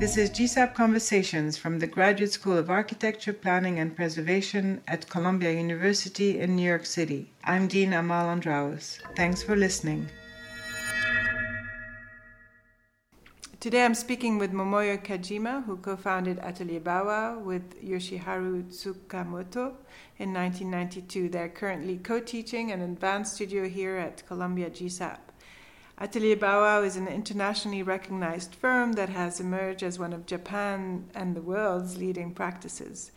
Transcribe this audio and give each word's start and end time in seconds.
This 0.00 0.16
is 0.16 0.30
GSAPP 0.30 0.72
Conversations 0.72 1.58
from 1.58 1.78
the 1.78 1.86
Graduate 1.86 2.32
School 2.32 2.56
of 2.56 2.70
Architecture, 2.70 3.34
Planning 3.34 3.80
and 3.80 3.94
Preservation 3.94 4.80
at 4.88 5.06
Columbia 5.10 5.52
University 5.52 6.40
in 6.40 6.56
New 6.56 6.66
York 6.66 6.86
City. 6.86 7.30
I'm 7.44 7.68
Dean 7.68 7.90
Amale 7.90 8.40
Andraos. 8.40 8.98
Thanks 9.14 9.42
for 9.42 9.56
listening. 9.56 10.08
Today 13.60 13.84
I'm 13.84 13.94
speaking 13.94 14.38
with 14.38 14.54
Momoyo 14.54 14.96
Kajima, 15.04 15.64
who 15.64 15.76
co 15.76 15.96
founded 15.96 16.38
Atelier 16.38 16.80
Bow-Wow 16.80 17.40
with 17.40 17.78
Yoshiharu 17.84 18.72
Tsukamoto 18.72 19.74
in 20.16 20.32
1992. 20.32 21.28
They're 21.28 21.50
currently 21.50 21.98
co 21.98 22.20
teaching 22.20 22.72
an 22.72 22.80
advanced 22.80 23.34
studio 23.34 23.68
here 23.68 23.98
at 23.98 24.26
Columbia 24.26 24.70
GSAPP. 24.70 25.29
Atelier 26.02 26.36
Bow-Wow 26.36 26.82
is 26.82 26.96
an 26.96 27.08
internationally 27.08 27.82
recognized 27.82 28.54
firm 28.54 28.92
that 28.94 29.10
has 29.10 29.38
emerged 29.38 29.82
as 29.82 29.98
one 29.98 30.14
of 30.14 30.24
Japan 30.24 31.04
and 31.14 31.36
the 31.36 31.42
world's 31.42 31.98
leading 31.98 32.32
practices. 32.32 33.12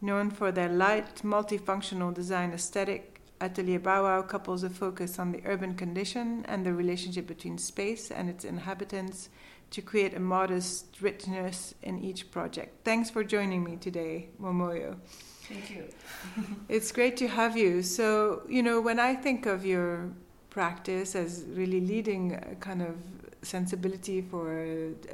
Known 0.00 0.30
for 0.30 0.52
their 0.52 0.68
light, 0.68 1.22
multifunctional 1.24 2.14
design 2.14 2.52
aesthetic, 2.52 3.20
Atelier 3.40 3.80
Bow-Wow 3.80 4.22
couples 4.22 4.62
a 4.62 4.70
focus 4.70 5.18
on 5.18 5.32
the 5.32 5.42
urban 5.44 5.74
condition 5.74 6.44
and 6.46 6.64
the 6.64 6.72
relationship 6.72 7.26
between 7.26 7.58
space 7.58 8.08
and 8.12 8.30
its 8.30 8.44
inhabitants 8.44 9.30
to 9.72 9.82
create 9.82 10.14
a 10.14 10.20
modest 10.20 11.00
richness 11.00 11.74
in 11.82 11.98
each 11.98 12.30
project. 12.30 12.84
Thanks 12.84 13.10
for 13.10 13.24
joining 13.24 13.64
me 13.64 13.76
today, 13.76 14.28
Momoyo. 14.40 14.96
Thank 15.42 15.70
you. 15.70 15.84
it's 16.68 16.92
great 16.92 17.16
to 17.16 17.26
have 17.26 17.56
you. 17.56 17.82
So, 17.82 18.42
you 18.48 18.62
know, 18.62 18.80
when 18.80 19.00
I 19.00 19.16
think 19.16 19.46
of 19.46 19.66
your 19.66 20.10
practice 20.58 21.14
as 21.14 21.44
really 21.60 21.80
leading 21.80 22.24
a 22.34 22.56
kind 22.56 22.82
of 22.82 22.96
sensibility 23.42 24.20
for 24.20 24.44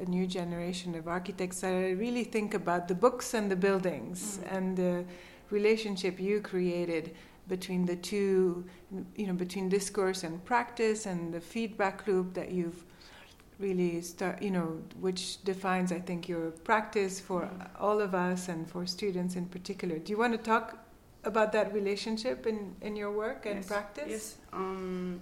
a, 0.03 0.07
new 0.07 0.27
generation 0.27 0.95
of 0.95 1.07
architects, 1.07 1.63
I 1.63 1.91
really 2.05 2.25
think 2.25 2.55
about 2.55 2.89
the 2.89 2.95
books 2.95 3.35
and 3.35 3.51
the 3.51 3.61
buildings 3.67 4.19
mm. 4.21 4.57
and 4.57 4.75
the 4.75 5.05
relationship 5.51 6.19
you 6.19 6.41
created 6.41 7.15
between 7.47 7.85
the 7.85 7.97
two, 7.97 8.65
you 9.17 9.27
know, 9.27 9.35
between 9.35 9.69
discourse 9.69 10.25
and 10.25 10.43
practice 10.47 11.05
and 11.05 11.35
the 11.35 11.43
feedback 11.43 12.07
loop 12.07 12.33
that 12.33 12.51
you've 12.51 12.83
really 13.59 14.01
start, 14.01 14.43
you 14.43 14.51
know, 14.51 14.69
which 15.01 15.45
defines, 15.45 15.93
I 15.93 16.01
think, 16.01 16.27
your 16.27 16.53
practice 16.71 17.21
for 17.21 17.43
mm-hmm. 17.43 17.85
all 17.85 18.01
of 18.01 18.15
us 18.15 18.49
and 18.49 18.67
for 18.67 18.87
students 18.87 19.37
in 19.37 19.45
particular. 19.45 19.99
Do 19.99 20.11
you 20.11 20.19
want 20.19 20.33
to 20.33 20.43
talk 20.53 20.84
about 21.27 21.53
that 21.53 21.73
relationship 21.73 22.47
in, 22.47 22.75
in 22.81 22.97
your 22.97 23.11
work 23.11 23.47
and 23.47 23.57
yes. 23.57 23.67
practice? 23.67 24.09
Yes. 24.09 24.37
Um, 24.53 25.21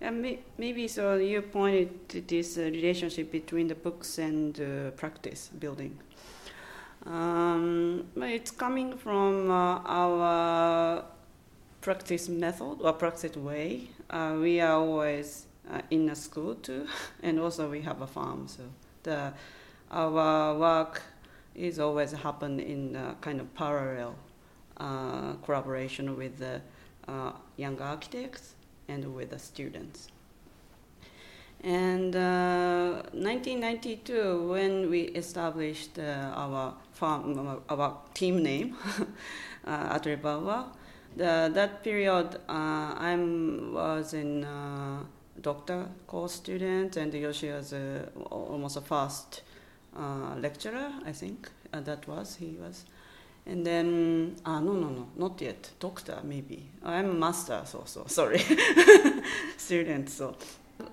yeah, 0.00 0.10
maybe 0.58 0.88
so. 0.88 1.14
You 1.14 1.42
pointed 1.42 2.08
to 2.08 2.20
this 2.20 2.58
uh, 2.58 2.62
relationship 2.62 3.30
between 3.30 3.68
the 3.68 3.76
books 3.76 4.18
and 4.18 4.60
uh, 4.60 4.90
practice 4.92 5.50
building. 5.58 5.96
Um, 7.06 8.06
it's 8.16 8.50
coming 8.50 8.96
from 8.96 9.50
uh, 9.50 9.80
our 9.84 11.04
practice 11.80 12.28
method 12.28 12.78
or 12.80 12.92
practice 12.94 13.36
way. 13.36 13.90
Uh, 14.10 14.38
we 14.40 14.60
are 14.60 14.72
always 14.72 15.46
uh, 15.70 15.80
in 15.90 16.10
a 16.10 16.16
school 16.16 16.56
too, 16.56 16.86
and 17.22 17.38
also 17.38 17.70
we 17.70 17.80
have 17.82 18.02
a 18.02 18.06
farm. 18.06 18.48
So 18.48 18.62
the 19.04 19.32
our 19.90 20.58
work 20.58 21.02
is 21.54 21.78
always 21.78 22.10
happen 22.12 22.58
in 22.58 22.98
kind 23.20 23.40
of 23.40 23.54
parallel 23.54 24.16
collaboration 25.44 26.16
with 26.16 26.38
the 26.38 26.60
uh, 27.08 27.32
young 27.56 27.80
architects 27.80 28.54
and 28.88 29.14
with 29.14 29.30
the 29.30 29.38
students. 29.38 30.08
And 31.64 32.16
uh, 32.16 33.02
1992, 33.12 34.48
when 34.48 34.90
we 34.90 35.02
established 35.14 35.98
uh, 35.98 36.32
our 36.34 36.74
farm, 36.92 37.60
our 37.68 37.98
team 38.14 38.42
name, 38.42 38.76
uh, 39.64 39.98
the, 39.98 41.50
that 41.54 41.84
period 41.84 42.36
uh, 42.48 42.94
I 42.98 43.14
was 43.16 44.14
in 44.14 44.44
doctor 45.40 45.88
course 46.06 46.32
student, 46.32 46.96
and 46.96 47.12
Yoshi 47.12 47.50
was 47.50 47.72
uh, 47.72 48.06
almost 48.30 48.76
a 48.76 48.80
first 48.80 49.42
uh, 49.96 50.34
lecturer, 50.38 50.92
I 51.04 51.12
think. 51.12 51.50
Uh, 51.72 51.80
that 51.80 52.06
was 52.06 52.36
he 52.36 52.56
was, 52.60 52.84
and 53.46 53.66
then 53.66 54.36
ah 54.44 54.60
no 54.60 54.72
no 54.72 54.88
no 54.88 55.08
not 55.16 55.40
yet. 55.40 55.70
Doctor 55.80 56.18
maybe. 56.24 56.68
I'm 56.84 57.10
a 57.10 57.14
master 57.14 57.62
so 57.64 57.82
so 57.86 58.04
sorry. 58.06 58.42
Student 59.56 60.08
so. 60.10 60.36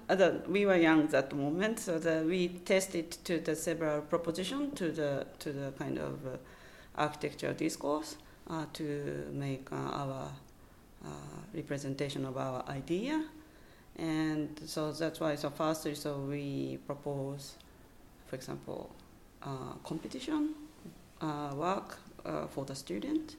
Uh, 0.07 0.31
we 0.47 0.65
were 0.65 0.75
young 0.75 1.03
at 1.03 1.09
that 1.09 1.33
moment, 1.33 1.79
so 1.79 1.97
the, 1.97 2.23
we 2.27 2.49
tested 2.49 3.09
to 3.23 3.39
the 3.39 3.55
several 3.55 4.01
proposition 4.01 4.71
to 4.71 4.91
the 4.91 5.25
to 5.39 5.51
the 5.51 5.71
kind 5.79 5.97
of 5.97 6.25
uh, 6.27 6.37
architectural 6.97 7.53
discourse 7.53 8.17
uh, 8.49 8.65
to 8.73 9.27
make 9.31 9.71
our 9.71 10.29
representation 11.53 12.25
of 12.25 12.37
our 12.37 12.63
idea. 12.69 13.23
And 13.97 14.59
so 14.65 14.91
that's 14.91 15.19
why 15.19 15.35
so 15.35 15.49
first 15.49 15.87
so 15.95 16.19
we 16.19 16.77
propose 16.85 17.55
for 18.27 18.35
example 18.35 18.89
uh, 19.43 19.73
competition 19.83 20.55
uh, 21.21 21.51
work 21.55 21.97
uh, 21.97 22.08
for 22.49 22.65
the 22.65 22.75
student 22.75 23.35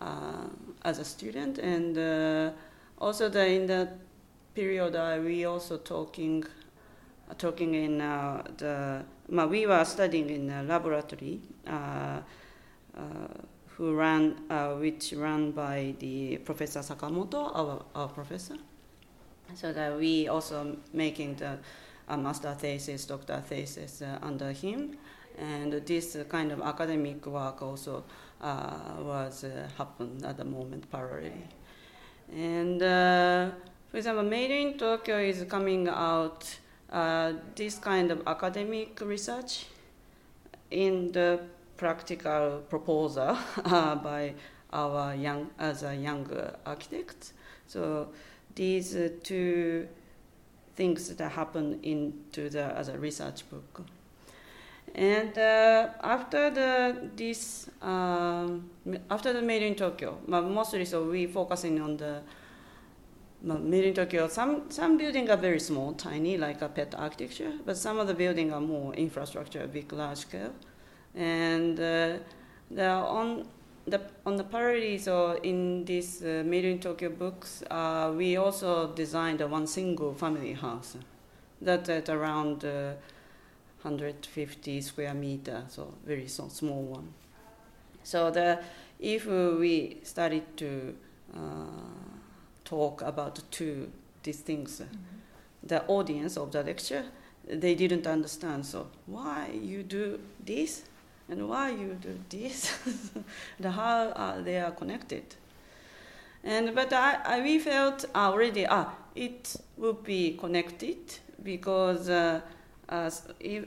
uh, 0.00 0.46
as 0.82 0.98
a 0.98 1.04
student. 1.04 1.58
And 1.58 1.96
uh, 1.96 2.50
also 2.98 3.28
the, 3.28 3.46
in 3.46 3.66
the 3.66 3.88
period 4.54 4.94
uh, 4.94 5.18
we 5.22 5.44
also 5.44 5.78
talking 5.78 6.44
talking 7.38 7.74
in 7.74 7.98
the 7.98 9.04
we 9.28 9.66
were 9.66 9.84
studying 9.84 10.28
in 10.28 10.50
a 10.50 10.62
laboratory 10.62 11.40
who 13.76 13.94
ran 13.94 14.36
which 14.78 15.12
run 15.16 15.50
by 15.50 15.94
the 15.98 16.36
professor 16.38 16.80
Sakamoto 16.80 17.50
our, 17.54 17.84
our 17.94 18.08
professor. 18.08 18.56
So 19.54 19.72
that 19.72 19.98
we 19.98 20.28
also 20.28 20.76
making 20.92 21.36
the 21.36 21.58
uh, 22.08 22.16
master 22.16 22.54
thesis, 22.54 23.06
doctor 23.06 23.42
thesis 23.46 24.02
uh, 24.02 24.18
under 24.22 24.52
him, 24.52 24.96
and 25.38 25.72
this 25.86 26.16
kind 26.28 26.52
of 26.52 26.60
academic 26.60 27.26
work 27.26 27.62
also 27.62 28.04
uh, 28.40 28.96
was 29.00 29.44
uh, 29.44 29.68
happened 29.76 30.24
at 30.24 30.36
the 30.36 30.44
moment 30.44 30.90
parallelly. 30.90 31.46
And 32.32 32.82
uh, 32.82 33.50
for 33.90 33.96
example, 33.96 34.24
Made 34.24 34.50
in 34.50 34.78
Tokyo 34.78 35.18
is 35.18 35.44
coming 35.48 35.88
out 35.88 36.58
uh, 36.90 37.32
this 37.54 37.78
kind 37.78 38.10
of 38.10 38.22
academic 38.26 39.00
research 39.00 39.66
in 40.70 41.12
the 41.12 41.40
practical 41.76 42.62
proposal 42.68 43.36
by 43.64 44.34
our 44.72 45.14
young 45.14 45.50
as 45.58 45.82
a 45.82 45.94
young 45.94 46.26
architect. 46.66 47.32
So 47.66 48.08
these 48.54 48.94
uh, 48.94 49.08
two 49.22 49.88
things 50.76 51.14
that 51.14 51.32
happen 51.32 51.80
into 51.82 52.48
the 52.50 52.64
as 52.76 52.88
a 52.88 52.98
research 52.98 53.48
book. 53.48 53.86
And 54.94 55.36
uh, 55.36 55.88
after 56.02 56.50
the 56.50 57.10
this 57.16 57.68
um, 57.82 58.70
after 59.10 59.32
the 59.32 59.42
made 59.42 59.62
in 59.62 59.74
Tokyo, 59.74 60.18
mostly 60.26 60.84
so 60.84 61.04
we 61.10 61.26
focusing 61.26 61.80
on 61.80 61.96
the 61.96 62.20
made 63.42 63.84
in 63.84 63.94
Tokyo. 63.94 64.28
Some 64.28 64.70
some 64.70 64.96
buildings 64.96 65.30
are 65.30 65.36
very 65.36 65.58
small, 65.58 65.94
tiny, 65.94 66.36
like 66.36 66.62
a 66.62 66.68
pet 66.68 66.94
architecture, 66.96 67.52
but 67.66 67.76
some 67.76 67.98
of 67.98 68.06
the 68.06 68.14
buildings 68.14 68.52
are 68.52 68.60
more 68.60 68.94
infrastructure, 68.94 69.66
big, 69.66 69.92
large 69.92 70.18
scale. 70.18 70.52
And 71.14 71.78
uh, 71.78 72.18
the 72.70 72.88
on 72.88 73.48
the, 73.86 74.00
on 74.24 74.36
the 74.36 74.44
parody, 74.44 74.96
so 74.96 75.38
in 75.42 75.84
this 75.84 76.22
uh, 76.22 76.42
Made 76.46 76.64
in 76.64 76.78
Tokyo 76.78 77.10
books, 77.10 77.62
uh, 77.70 78.12
we 78.16 78.36
also 78.36 78.92
designed 78.94 79.40
one 79.50 79.66
single 79.66 80.14
family 80.14 80.54
house 80.54 80.96
that 81.60 81.88
at 81.88 82.08
around 82.08 82.64
uh, 82.64 82.92
150 83.84 84.80
square 84.80 85.14
meter, 85.14 85.64
so 85.68 85.94
very 86.04 86.26
so 86.26 86.48
small 86.48 86.82
one. 86.82 87.12
So 88.02 88.30
the, 88.30 88.60
if 88.98 89.26
we 89.26 89.98
started 90.02 90.56
to 90.56 90.94
uh, 91.34 91.38
talk 92.64 93.02
about 93.02 93.40
two 93.50 93.90
these 94.22 94.40
things, 94.40 94.80
mm-hmm. 94.80 94.96
the 95.62 95.84
audience 95.86 96.36
of 96.36 96.50
the 96.50 96.62
lecture, 96.62 97.04
they 97.46 97.74
didn't 97.74 98.06
understand. 98.06 98.64
So 98.64 98.88
why 99.06 99.50
you 99.52 99.82
do 99.82 100.18
this? 100.44 100.82
and 101.28 101.48
why 101.48 101.70
you 101.70 101.96
do 102.00 102.18
this, 102.28 102.78
the 103.60 103.70
how 103.70 104.08
uh, 104.08 104.40
they 104.42 104.58
are 104.58 104.70
connected. 104.70 105.24
And 106.42 106.74
but 106.74 106.92
I, 106.92 107.18
I 107.24 107.40
we 107.40 107.58
felt 107.58 108.04
already 108.14 108.66
ah 108.66 108.92
it 109.14 109.56
would 109.78 110.04
be 110.04 110.36
connected 110.36 110.98
because 111.42 112.08
uh, 112.10 112.40
if, 113.40 113.64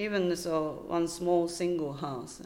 even 0.00 0.34
so 0.34 0.84
one 0.86 1.06
small 1.06 1.46
single 1.46 1.92
house, 1.92 2.40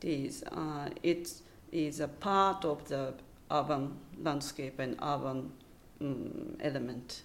this 0.00 0.42
uh, 0.44 0.90
it 1.02 1.32
is 1.70 2.00
a 2.00 2.08
part 2.08 2.64
of 2.64 2.86
the 2.88 3.14
urban 3.50 3.96
landscape 4.22 4.78
and 4.78 4.98
urban 5.02 5.50
um, 6.00 6.56
element. 6.60 7.22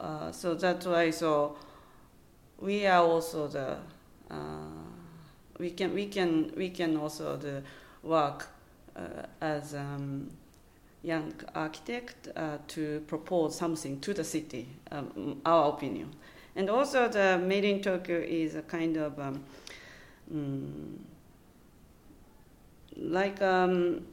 Uh, 0.00 0.32
so 0.32 0.54
that's 0.54 0.86
why 0.86 1.10
so 1.10 1.56
we 2.60 2.86
are 2.86 3.04
also 3.04 3.46
the 3.46 3.76
uh, 4.30 4.36
we 5.58 5.70
can 5.70 5.94
we 5.94 6.06
can 6.06 6.52
we 6.56 6.70
can 6.70 6.96
also 6.96 7.36
the 7.36 7.62
work 8.02 8.48
uh, 8.96 9.22
as 9.40 9.74
um, 9.74 10.28
young 11.02 11.32
architect 11.54 12.28
uh, 12.34 12.58
to 12.66 13.00
propose 13.06 13.56
something 13.56 14.00
to 14.00 14.12
the 14.12 14.24
city, 14.24 14.66
um, 14.90 15.40
our 15.44 15.68
opinion. 15.68 16.12
And 16.58 16.68
also 16.68 17.06
the 17.06 17.38
Made 17.38 17.64
in 17.64 17.80
Tokyo 17.80 18.18
is 18.18 18.56
a 18.56 18.62
kind 18.62 18.96
of 18.96 19.16
um, 19.20 19.44
mm, 20.34 20.96
like 22.96 23.40
um, 23.40 24.04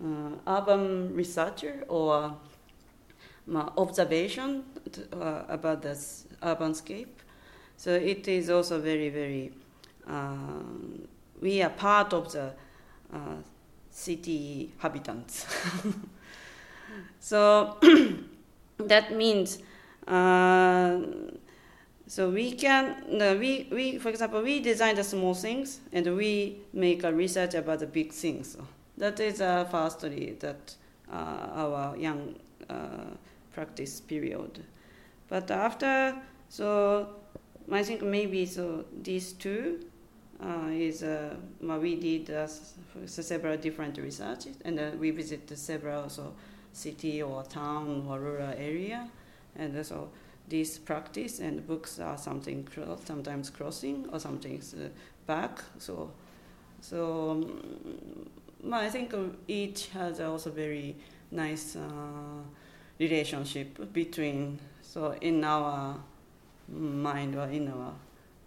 uh, 0.00 0.30
urban 0.46 1.12
researcher 1.12 1.84
or 1.88 2.36
uh, 3.52 3.70
observation 3.76 4.62
uh, 5.12 5.42
about 5.48 5.82
the 5.82 5.98
urban 6.44 6.72
scape. 6.72 7.20
So 7.76 7.90
it 7.90 8.28
is 8.28 8.48
also 8.48 8.80
very, 8.80 9.08
very, 9.08 9.50
uh, 10.08 10.62
we 11.40 11.62
are 11.62 11.70
part 11.70 12.12
of 12.12 12.30
the 12.30 12.52
uh, 13.12 13.18
city 13.90 14.72
habitants. 14.78 15.46
so 17.18 17.76
that 18.78 19.16
means, 19.16 19.58
so 22.06 22.30
we 22.30 22.52
can, 22.52 23.38
we, 23.38 23.68
we, 23.70 23.98
for 23.98 24.08
example, 24.08 24.42
we 24.42 24.60
design 24.60 24.96
the 24.96 25.04
small 25.04 25.34
things 25.34 25.80
and 25.92 26.16
we 26.16 26.58
make 26.72 27.04
a 27.04 27.12
research 27.12 27.54
about 27.54 27.80
the 27.80 27.86
big 27.86 28.12
things. 28.12 28.56
That 28.98 29.18
is 29.20 29.40
a 29.40 29.66
firstly 29.70 30.36
that 30.40 30.74
uh, 31.10 31.16
our 31.54 31.96
young 31.96 32.36
uh, 32.68 33.14
practice 33.52 34.00
period. 34.00 34.62
But 35.28 35.50
after, 35.50 36.16
so 36.48 37.08
I 37.70 37.82
think 37.82 38.02
maybe 38.02 38.46
so 38.46 38.84
these 39.02 39.32
two 39.32 39.80
uh, 40.42 40.68
is 40.70 41.02
uh, 41.02 41.34
we 41.60 41.96
did 41.96 42.30
uh, 42.30 42.46
several 43.06 43.56
different 43.56 43.96
researches 43.98 44.56
and 44.64 44.78
uh, 44.78 44.90
we 44.98 45.10
visited 45.10 45.56
several 45.56 46.08
so 46.08 46.34
city 46.72 47.22
or 47.22 47.42
town 47.44 48.06
or 48.08 48.18
rural 48.18 48.52
area 48.56 49.08
and 49.56 49.84
so 49.84 50.10
this 50.48 50.78
practice 50.78 51.40
and 51.40 51.66
books 51.66 51.98
are 52.00 52.18
something 52.18 52.66
sometimes 53.04 53.50
crossing 53.50 54.08
or 54.12 54.18
something 54.18 54.60
uh, 54.76 54.88
back. 55.26 55.62
So 55.78 56.10
so 56.80 57.30
um, 57.30 58.72
I 58.72 58.88
think 58.88 59.14
each 59.48 59.88
has 59.88 60.20
also 60.20 60.50
very 60.50 60.96
nice 61.30 61.76
uh, 61.76 62.42
relationship 62.98 63.92
between 63.92 64.58
so 64.82 65.14
in 65.20 65.42
our 65.44 65.96
mind 66.68 67.34
or 67.34 67.46
in 67.46 67.68
our 67.68 67.92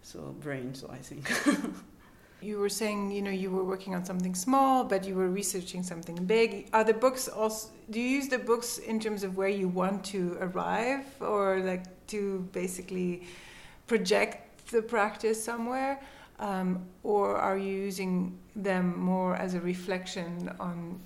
so 0.01 0.19
brain 0.40 0.74
so 0.74 0.90
i 0.92 0.98
think 0.98 1.31
you 2.42 2.60
were 2.60 2.70
saying 2.70 3.12
you 3.12 3.22
know 3.22 3.32
you 3.32 3.50
were 3.50 3.64
working 3.64 3.96
on 3.96 4.06
something 4.06 4.36
small 4.36 4.84
but 4.84 5.06
you 5.06 5.16
were 5.16 5.30
researching 5.30 5.84
something 5.84 6.16
big. 6.26 6.70
Are 6.74 6.84
the 6.84 6.94
books 6.94 7.28
also 7.28 7.70
do 7.90 8.00
you 8.00 8.08
use 8.08 8.28
the 8.28 8.40
books 8.40 8.78
in 8.78 9.00
terms 9.00 9.24
of 9.24 9.38
where 9.38 9.50
you 9.50 9.68
want 9.68 10.04
to 10.06 10.38
arrive? 10.40 11.06
Or 11.22 11.60
like 11.60 11.86
to 12.08 12.48
basically 12.52 13.24
project 13.88 14.68
the 14.72 14.82
practice 14.82 15.44
somewhere? 15.44 16.00
Um, 16.40 16.86
or 17.04 17.38
are 17.38 17.58
you 17.58 17.74
using 17.74 18.38
them 18.56 19.00
more 19.00 19.36
as 19.36 19.54
a 19.54 19.62
reflection 19.62 20.52
on 20.60 21.00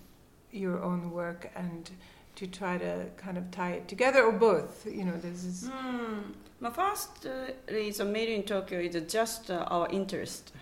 your 0.51 0.81
own 0.81 1.11
work 1.11 1.51
and 1.55 1.89
to 2.35 2.47
try 2.47 2.77
to 2.77 3.05
kind 3.17 3.37
of 3.37 3.51
tie 3.51 3.71
it 3.71 3.87
together? 3.87 4.23
Or 4.23 4.31
both? 4.31 4.87
You 4.87 5.03
know 5.05 5.17
this 5.17 5.43
is 5.43 5.69
mm. 5.69 6.23
my 6.59 6.69
first 6.69 7.27
uh, 7.27 8.05
made 8.05 8.29
in 8.29 8.43
tokyo 8.43 8.79
is 8.79 8.95
just 9.11 9.51
uh, 9.51 9.65
our 9.67 9.87
interest 9.89 10.53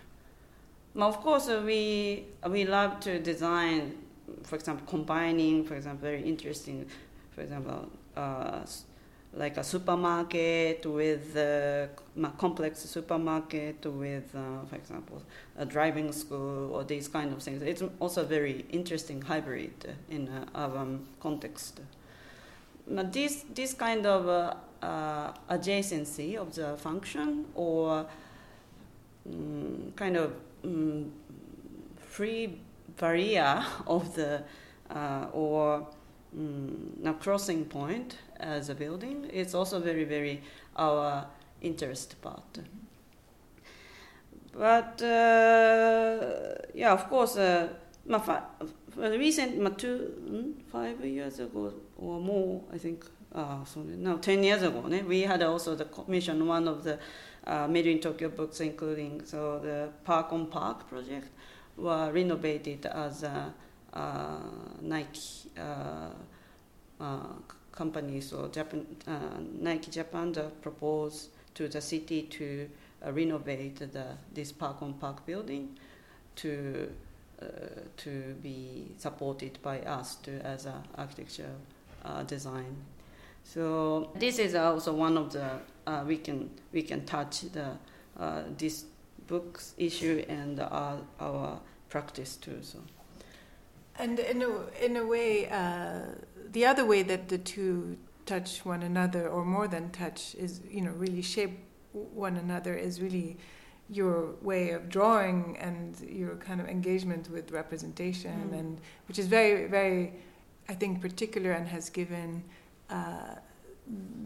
of 1.06 1.22
course 1.22 1.48
we 1.48 2.26
we 2.50 2.66
love 2.66 3.00
to 3.00 3.20
design 3.20 3.96
for 4.44 4.56
example 4.56 4.86
combining 4.88 5.64
for 5.64 5.76
example 5.76 6.08
very 6.10 6.24
interesting 6.24 6.86
for 7.32 7.42
example 7.42 7.88
uh, 8.16 8.66
like 9.38 9.58
a 9.58 9.64
supermarket 9.64 10.86
with 10.86 11.36
a 11.36 11.90
complex 12.38 12.80
supermarket 12.80 13.86
with, 13.86 14.36
uh, 14.36 14.66
for 14.68 14.76
example, 14.76 15.22
a 15.58 15.66
driving 15.66 16.12
school 16.12 16.74
or 16.74 16.84
these 16.84 17.08
kind 17.08 17.32
of 17.32 17.42
things. 17.42 17.62
It's 17.62 17.84
also 18.00 18.26
very 18.26 18.66
interesting 18.72 19.22
hybrid 19.22 19.96
in 20.10 20.28
uh, 20.30 20.46
urban 20.56 21.06
context. 21.20 21.82
But 22.88 23.12
this 23.12 23.46
this 23.54 23.74
kind 23.74 24.06
of 24.06 24.28
uh, 24.28 24.86
uh, 24.86 25.34
adjacency 25.50 26.38
of 26.38 26.56
the 26.56 26.78
function 26.78 27.46
or 27.54 28.06
um, 29.30 29.94
kind 29.96 30.16
of 30.16 30.32
um, 30.64 31.12
free 31.98 32.60
barrier 32.98 33.64
of 33.88 34.16
the 34.16 34.44
uh, 34.90 35.28
or 35.32 35.88
um, 36.36 37.18
crossing 37.20 37.66
point 37.66 38.18
as 38.40 38.70
a 38.70 38.76
building. 38.76 39.30
It's 39.32 39.54
also 39.54 39.80
very, 39.80 40.04
very 40.04 40.42
our 40.76 41.28
interest 41.62 42.22
part. 42.22 42.60
But 44.54 45.02
uh, 45.02 46.56
yeah, 46.74 46.92
of 46.92 47.08
course, 47.10 47.38
uh, 47.38 47.70
the 48.08 49.18
recent 49.20 49.78
two, 49.78 49.98
hmm, 50.28 50.52
five 50.72 51.04
years 51.06 51.40
ago 51.40 51.74
or 51.98 52.20
more, 52.20 52.64
I 52.74 52.78
think, 52.78 53.06
uh, 53.36 53.64
so 53.66 53.82
now 53.82 54.18
10 54.18 54.44
years 54.44 54.64
ago, 54.64 54.80
we 55.08 55.22
had 55.22 55.44
also 55.44 55.76
the 55.76 55.86
commission 55.86 56.48
one 56.48 56.68
of 56.68 56.84
the 56.84 56.98
uh, 57.48 57.68
Made 57.68 57.88
in 57.88 58.00
Tokyo 58.00 58.30
books, 58.30 58.60
including 58.60 59.26
so 59.26 59.60
the 59.60 59.90
Park 60.04 60.32
on 60.32 60.48
Park 60.48 60.88
project, 60.90 61.30
were 61.76 62.12
renovated 62.12 62.86
as 62.86 63.24
a 63.24 63.54
uh, 63.94 64.40
Nike 64.82 65.50
uh, 65.58 66.10
companies 67.72 68.34
or 68.34 68.50
Japan, 68.50 68.86
uh, 69.08 69.40
Nike 69.60 69.92
Japan 69.92 70.34
proposed 70.62 71.30
to 71.54 71.68
the 71.68 71.82
city 71.82 72.24
to 72.24 72.70
uh, 73.06 73.12
renovate 73.12 73.80
the, 73.80 74.06
this 74.34 74.52
park 74.52 74.82
on 74.82 74.94
park 74.94 75.26
building 75.26 75.78
to 76.36 76.92
uh, 77.40 77.46
to 77.96 78.36
be 78.42 78.88
supported 78.98 79.60
by 79.62 79.80
us 79.82 80.16
to, 80.16 80.32
as 80.44 80.66
an 80.66 80.82
architecture 80.98 81.54
uh, 82.04 82.24
design. 82.24 82.76
So 83.44 84.10
this 84.16 84.40
is 84.40 84.56
also 84.56 84.94
one 84.94 85.18
of 85.18 85.32
the 85.32 85.48
uh, 85.88 86.04
we 86.06 86.18
can 86.18 86.50
we 86.74 86.84
can 86.84 87.06
touch 87.06 87.42
the 87.54 87.78
uh, 88.20 88.44
this 88.58 88.86
books 89.28 89.74
issue 89.78 90.24
and 90.30 90.60
our, 90.60 91.00
our 91.20 91.60
practice 91.90 92.36
too. 92.36 92.60
So. 92.62 92.80
And 94.00 94.20
in 94.20 94.42
a, 94.42 94.86
in 94.86 94.98
a 94.98 95.06
way, 95.06 95.50
uh, 95.50 96.02
the 96.52 96.66
other 96.66 96.86
way 96.86 97.04
that 97.04 97.30
the 97.30 97.38
two 97.38 97.98
touch 98.26 98.66
one 98.66 98.84
another, 98.84 99.28
or 99.28 99.44
more 99.46 99.68
than 99.68 99.90
touch, 99.92 100.36
is 100.36 100.62
you 100.70 100.82
know 100.82 100.92
really 100.92 101.22
shape 101.22 101.58
one 101.94 102.38
another 102.38 102.76
is 102.76 103.02
really 103.02 103.38
your 103.90 104.34
way 104.42 104.72
of 104.72 104.90
drawing 104.90 105.58
and 105.60 106.00
your 106.02 106.36
kind 106.36 106.60
of 106.60 106.68
engagement 106.68 107.30
with 107.30 107.52
representation, 107.52 108.50
mm. 108.52 108.60
and 108.60 108.82
which 109.08 109.18
is 109.18 109.28
very 109.28 109.68
very, 109.68 110.14
I 110.70 110.74
think, 110.74 111.02
particular 111.02 111.52
and 111.52 111.68
has 111.68 111.90
given. 111.90 112.44
Uh, 112.90 113.36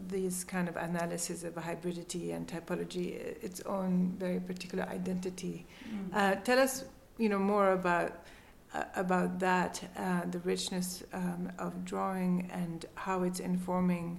these 0.08 0.44
kind 0.44 0.68
of 0.68 0.76
analysis 0.76 1.44
of 1.44 1.56
hybridity 1.56 2.36
and 2.36 2.48
typology 2.48 3.16
its 3.44 3.62
own 3.62 4.16
very 4.18 4.40
particular 4.40 4.84
identity. 4.86 5.66
Mm. 5.88 6.16
Uh, 6.16 6.36
tell 6.42 6.60
us, 6.60 6.84
you 7.18 7.30
know, 7.30 7.40
more 7.40 7.74
about 7.74 8.26
uh, 8.74 8.86
about 8.96 9.38
that, 9.40 9.84
uh, 9.98 10.22
the 10.32 10.40
richness 10.40 11.04
um, 11.14 11.52
of 11.60 11.84
drawing 11.84 12.50
and 12.54 12.86
how 12.96 13.24
it's 13.24 13.42
informing 13.42 14.18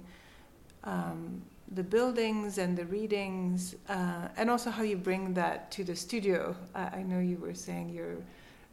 um, 0.83 1.41
the 1.71 1.83
buildings 1.83 2.59
and 2.59 2.77
the 2.77 2.85
readings, 2.85 3.75
uh, 3.89 4.27
and 4.37 4.51
also 4.51 4.69
how 4.69 4.83
you 4.83 4.95
bring 4.95 5.33
that 5.33 5.71
to 5.71 5.83
the 5.83 5.95
studio. 5.95 6.55
I 6.75 7.01
know 7.01 7.19
you 7.19 7.37
were 7.37 7.55
saying 7.55 7.89
you're 7.89 8.17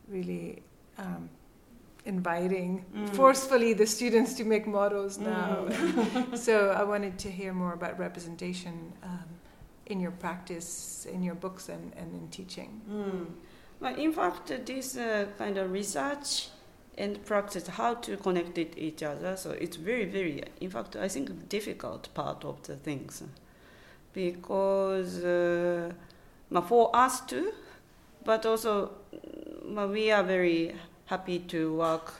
really 0.06 0.62
um, 0.98 1.30
inviting 2.11 2.85
mm. 2.95 3.09
forcefully 3.21 3.73
the 3.73 3.87
students 3.87 4.35
to 4.35 4.45
make 4.45 4.67
models 4.67 5.19
now. 5.19 5.67
Mm. 5.69 6.37
so 6.47 6.55
I 6.81 6.83
wanted 6.93 7.14
to 7.25 7.31
hear 7.31 7.52
more 7.62 7.75
about 7.81 7.99
representation 7.99 8.93
um, 9.02 9.29
in 9.87 10.00
your 10.00 10.14
practice, 10.25 11.07
in 11.14 11.23
your 11.23 11.37
books, 11.45 11.69
and, 11.69 11.93
and 11.97 12.09
in 12.19 12.29
teaching. 12.29 12.71
Mm. 12.90 13.26
But 13.81 13.99
in 13.99 14.12
fact, 14.12 14.52
this 14.67 14.97
uh, 14.97 15.26
kind 15.38 15.57
of 15.57 15.71
research 15.73 16.49
and 16.99 17.25
practice, 17.25 17.67
how 17.67 17.95
to 17.95 18.17
connect 18.17 18.59
it 18.59 18.75
each 18.76 19.02
other, 19.02 19.37
so 19.37 19.52
it's 19.52 19.76
very, 19.76 20.05
very, 20.05 20.43
in 20.61 20.71
fact, 20.71 20.97
I 20.97 21.09
think 21.09 21.49
difficult 21.49 22.12
part 22.14 22.45
of 22.45 22.57
the 22.64 22.76
things. 22.76 23.23
Because 24.12 25.25
uh, 25.25 25.93
for 26.69 26.85
us 26.95 27.21
too, 27.23 27.52
but 28.25 28.45
also 28.45 28.90
we 29.95 30.11
are 30.11 30.23
very 30.23 30.75
happy 31.11 31.40
to 31.40 31.75
work 31.75 32.14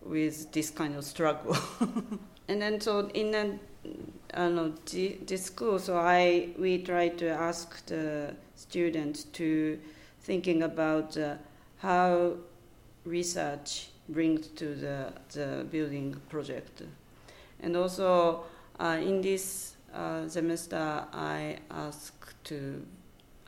with 0.00 0.52
this 0.52 0.70
kind 0.70 0.94
of 0.94 1.04
struggle. 1.04 1.56
and 2.48 2.62
then 2.62 2.80
so 2.80 3.10
in 3.14 3.34
a, 3.34 3.58
uh, 4.32 4.68
this 5.26 5.46
school, 5.46 5.76
so 5.80 5.96
I 5.96 6.50
we 6.56 6.78
try 6.78 7.08
to 7.08 7.28
ask 7.28 7.84
the 7.86 8.36
students 8.54 9.24
to 9.24 9.76
thinking 10.20 10.62
about 10.62 11.16
uh, 11.16 11.34
how 11.78 12.34
research 13.04 13.88
brings 14.08 14.46
to 14.46 14.76
the, 14.76 15.12
the 15.32 15.66
building 15.70 16.14
project. 16.28 16.82
And 17.58 17.76
also 17.76 18.44
uh, 18.78 18.98
in 19.00 19.20
this 19.20 19.74
uh, 19.92 20.28
semester, 20.28 21.04
I 21.12 21.58
ask 21.70 22.34
to 22.44 22.86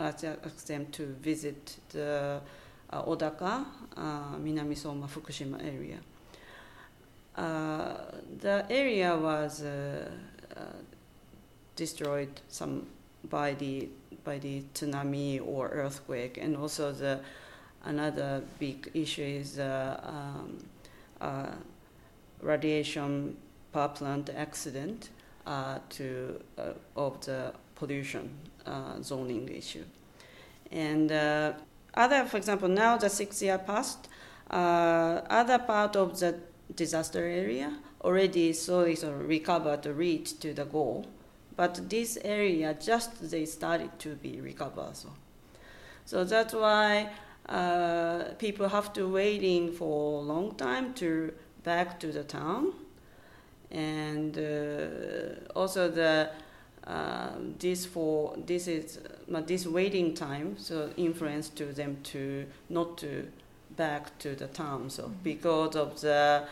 ask 0.00 0.66
them 0.66 0.86
to 0.86 1.06
visit 1.22 1.76
the 1.90 2.40
Odaka, 3.02 3.64
uh, 3.96 4.36
Minamisoma, 4.36 5.08
Fukushima 5.08 5.60
area. 5.64 5.98
Uh, 7.36 7.94
the 8.40 8.64
area 8.70 9.16
was 9.16 9.62
uh, 9.62 10.08
uh, 10.56 10.60
destroyed 11.74 12.40
some 12.48 12.86
by 13.28 13.54
the 13.54 13.88
by 14.22 14.38
the 14.38 14.62
tsunami 14.74 15.44
or 15.44 15.68
earthquake, 15.68 16.38
and 16.38 16.56
also 16.56 16.92
the 16.92 17.18
another 17.84 18.42
big 18.58 18.90
issue 18.94 19.22
is 19.22 19.58
uh, 19.58 20.00
um, 20.04 20.58
uh, 21.20 21.50
radiation 22.40 23.36
power 23.72 23.88
plant 23.88 24.30
accident 24.36 25.10
uh, 25.46 25.78
to 25.90 26.40
uh, 26.56 26.72
of 26.96 27.20
the 27.26 27.52
pollution 27.74 28.30
uh, 28.66 29.00
zoning 29.02 29.48
issue, 29.48 29.84
and 30.70 31.10
uh, 31.10 31.52
other, 31.94 32.24
for 32.24 32.36
example, 32.36 32.68
now 32.68 32.96
the 32.96 33.08
six 33.08 33.42
year 33.42 33.58
passed, 33.58 34.08
other 34.50 35.58
part 35.58 35.96
of 35.96 36.18
the 36.18 36.38
disaster 36.74 37.24
area 37.24 37.78
already 38.02 38.52
so 38.52 38.80
is 38.80 39.04
recovered, 39.04 39.86
reached 39.86 40.40
to 40.40 40.52
the 40.52 40.64
goal 40.64 41.06
but 41.56 41.88
this 41.88 42.18
area 42.24 42.76
just 42.80 43.30
they 43.30 43.46
started 43.46 43.96
to 43.98 44.14
be 44.16 44.40
recovered. 44.40 44.96
So, 44.96 45.10
so 46.04 46.24
that's 46.24 46.54
why 46.54 47.10
uh, 47.48 48.34
people 48.38 48.68
have 48.68 48.92
to 48.94 49.08
waiting 49.08 49.72
for 49.72 50.20
a 50.20 50.22
long 50.22 50.54
time 50.56 50.94
to 50.94 51.32
back 51.62 52.00
to 52.00 52.12
the 52.12 52.24
town, 52.24 52.72
and 53.70 54.36
uh, 54.36 55.52
also 55.54 55.90
the 55.90 56.30
uh, 56.86 57.30
this 57.58 57.86
for 57.86 58.36
this 58.44 58.66
is 58.66 58.98
uh, 59.32 59.40
this 59.40 59.66
waiting 59.66 60.14
time 60.14 60.56
so 60.58 60.90
influence 60.96 61.48
to 61.48 61.66
them 61.66 61.98
to 62.02 62.46
not 62.68 62.98
to 62.98 63.28
back 63.76 64.18
to 64.18 64.34
the 64.34 64.46
town. 64.46 64.90
So 64.90 65.04
mm-hmm. 65.04 65.22
because 65.22 65.76
of 65.76 66.00
the 66.00 66.44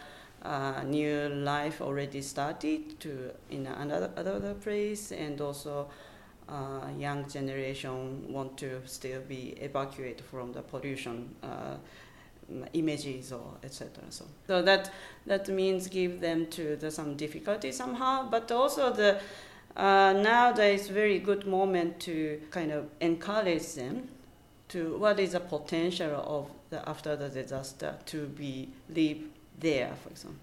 uh, 0.43 0.83
new 0.85 1.29
life 1.29 1.81
already 1.81 2.21
started 2.23 2.99
to 3.00 3.31
in 3.50 3.67
another 3.67 4.11
other 4.17 4.55
place, 4.55 5.12
and 5.12 5.41
also 5.41 5.88
uh, 6.49 6.88
young 6.99 7.29
generation 7.29 8.33
want 8.33 8.57
to 8.59 8.81
still 8.87 9.21
be 9.21 9.55
evacuated 9.61 10.25
from 10.25 10.52
the 10.52 10.62
pollution 10.62 11.35
uh, 11.43 11.76
images 12.73 13.33
or 13.33 13.55
etc. 13.62 14.02
So, 14.11 14.25
so 14.47 14.62
that 14.62 14.91
that 15.26 15.49
means 15.49 15.87
give 15.87 16.21
them 16.21 16.47
to 16.49 16.76
the, 16.76 16.91
some 16.91 17.17
difficulty 17.17 17.71
somehow, 17.71 18.29
but 18.29 18.50
also 18.50 18.93
the 18.93 19.21
uh, 19.76 20.12
now 20.12 20.52
there 20.52 20.73
is 20.73 20.88
very 20.88 21.19
good 21.19 21.47
moment 21.47 21.99
to 22.00 22.41
kind 22.50 22.73
of 22.73 22.88
encourage 23.00 23.75
them 23.75 24.09
to 24.69 24.97
what 24.99 25.19
is 25.19 25.33
the 25.33 25.41
potential 25.41 26.14
of 26.26 26.50
the 26.71 26.87
after 26.88 27.17
the 27.17 27.29
disaster 27.29 27.95
to 28.07 28.26
be 28.26 28.69
live 28.88 29.19
there, 29.59 29.93
for 30.02 30.11
example. 30.11 30.41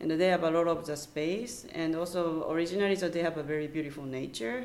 And 0.00 0.10
they 0.12 0.28
have 0.28 0.44
a 0.44 0.50
lot 0.50 0.68
of 0.68 0.86
the 0.86 0.96
space, 0.96 1.66
and 1.74 1.96
also 1.96 2.50
originally, 2.50 2.94
so 2.94 3.08
they 3.08 3.22
have 3.22 3.36
a 3.36 3.42
very 3.42 3.66
beautiful 3.66 4.04
nature, 4.04 4.64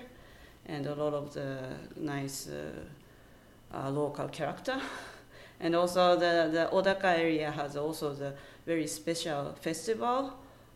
and 0.66 0.86
a 0.86 0.94
lot 0.94 1.14
of 1.14 1.34
the 1.34 1.58
nice 1.96 2.48
uh, 2.48 3.76
uh, 3.76 3.90
local 3.90 4.28
character. 4.28 4.80
and 5.60 5.76
also, 5.76 6.16
the, 6.16 6.50
the 6.52 6.70
Odaka 6.72 7.18
area 7.18 7.50
has 7.52 7.76
also 7.76 8.14
the 8.14 8.34
very 8.66 8.86
special 8.86 9.54
festival, 9.60 10.34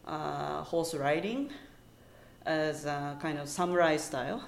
uh, 0.08 0.64
horse 0.64 0.96
riding, 0.96 1.52
as 2.48 2.86
a 2.86 3.18
kind 3.22 3.38
of 3.38 3.50
samurai 3.50 3.98
style. 3.98 4.44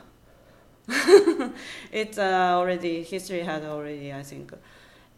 it's 1.92 2.18
uh, 2.18 2.54
already 2.56 3.04
history 3.04 3.42
had 3.42 3.64
already 3.64 4.12
I 4.12 4.24
think 4.24 4.54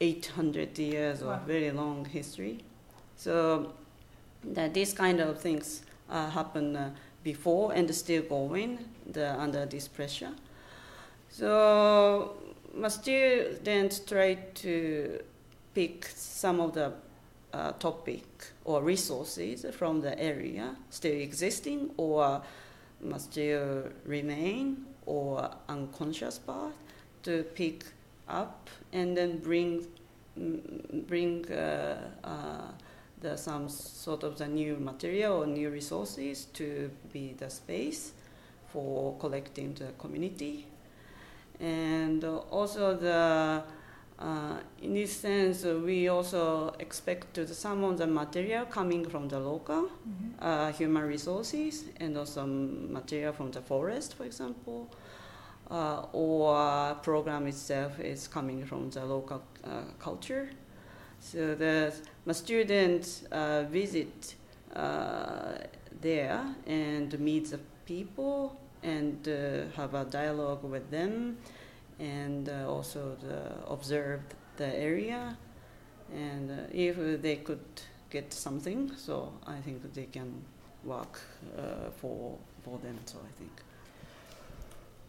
800 0.01 0.77
years 0.77 1.21
wow. 1.21 1.33
of 1.33 1.41
very 1.43 1.71
long 1.71 2.05
history. 2.05 2.59
So 3.15 3.73
that 4.43 4.73
these 4.73 4.93
kind 4.93 5.19
of 5.19 5.39
things 5.39 5.83
uh, 6.09 6.29
happen 6.29 6.75
uh, 6.75 6.89
before 7.23 7.71
and 7.73 7.93
still 7.93 8.23
going 8.23 8.79
the, 9.05 9.39
under 9.39 9.65
this 9.65 9.87
pressure. 9.87 10.31
So 11.29 12.35
my 12.73 12.87
students 12.87 13.99
try 13.99 14.35
to 14.55 15.19
pick 15.73 16.05
some 16.15 16.59
of 16.59 16.73
the 16.73 16.93
uh, 17.53 17.71
topic 17.73 18.23
or 18.65 18.81
resources 18.81 19.65
from 19.73 20.01
the 20.01 20.17
area 20.19 20.75
still 20.89 21.13
existing 21.13 21.91
or 21.97 22.41
must 23.03 23.31
still 23.31 23.83
remain 24.05 24.85
or 25.05 25.49
unconscious 25.67 26.39
part 26.39 26.73
to 27.23 27.43
pick 27.55 27.85
up 28.27 28.69
and 28.93 29.17
then 29.17 29.37
bring 29.39 29.85
bring 31.07 31.51
uh, 31.51 31.97
uh, 32.23 32.71
the, 33.19 33.35
some 33.37 33.67
sort 33.67 34.23
of 34.23 34.37
the 34.37 34.47
new 34.47 34.77
material 34.77 35.43
or 35.43 35.45
new 35.45 35.69
resources 35.69 36.45
to 36.53 36.89
be 37.11 37.33
the 37.37 37.49
space 37.49 38.13
for 38.69 39.15
collecting 39.19 39.73
the 39.73 39.91
community. 39.97 40.65
And 41.59 42.23
also 42.23 42.95
the 42.95 43.61
uh, 44.21 44.57
in 44.81 44.93
this 44.93 45.11
sense, 45.13 45.65
uh, 45.65 45.79
we 45.83 46.07
also 46.07 46.75
expect 46.79 47.33
to 47.33 47.47
some 47.47 47.83
of 47.83 47.97
the 47.97 48.05
material 48.05 48.65
coming 48.65 49.03
from 49.09 49.27
the 49.27 49.39
local 49.39 49.83
mm-hmm. 49.83 50.29
uh, 50.39 50.71
human 50.73 51.03
resources 51.03 51.85
and 51.99 52.15
also 52.15 52.45
material 52.45 53.33
from 53.33 53.51
the 53.51 53.61
forest, 53.61 54.13
for 54.13 54.25
example, 54.25 54.87
uh, 55.71 56.05
or 56.13 56.95
program 57.01 57.47
itself 57.47 57.99
is 57.99 58.27
coming 58.27 58.63
from 58.63 58.91
the 58.91 59.03
local 59.03 59.41
uh, 59.63 59.81
culture. 59.97 60.49
So 61.19 61.55
the 61.55 61.93
my 62.25 62.33
students 62.33 63.23
uh, 63.31 63.63
visit 63.63 64.35
uh, 64.75 65.53
there 65.99 66.43
and 66.67 67.19
meet 67.19 67.51
the 67.51 67.59
people 67.85 68.59
and 68.83 69.27
uh, 69.27 69.75
have 69.75 69.93
a 69.93 70.05
dialogue 70.05 70.63
with 70.63 70.89
them 70.91 71.37
and 72.01 72.49
uh, 72.49 72.67
also 72.67 73.15
the, 73.21 73.41
observe 73.71 74.21
the 74.57 74.75
area 74.75 75.37
and 76.13 76.51
uh, 76.51 76.55
if 76.73 77.21
they 77.21 77.37
could 77.37 77.63
get 78.09 78.33
something 78.33 78.91
so 78.97 79.31
i 79.47 79.57
think 79.61 79.93
they 79.93 80.05
can 80.05 80.33
work 80.83 81.21
uh, 81.57 81.89
for 82.01 82.37
for 82.63 82.77
them 82.79 82.97
so 83.05 83.17
i 83.19 83.31
think 83.39 83.51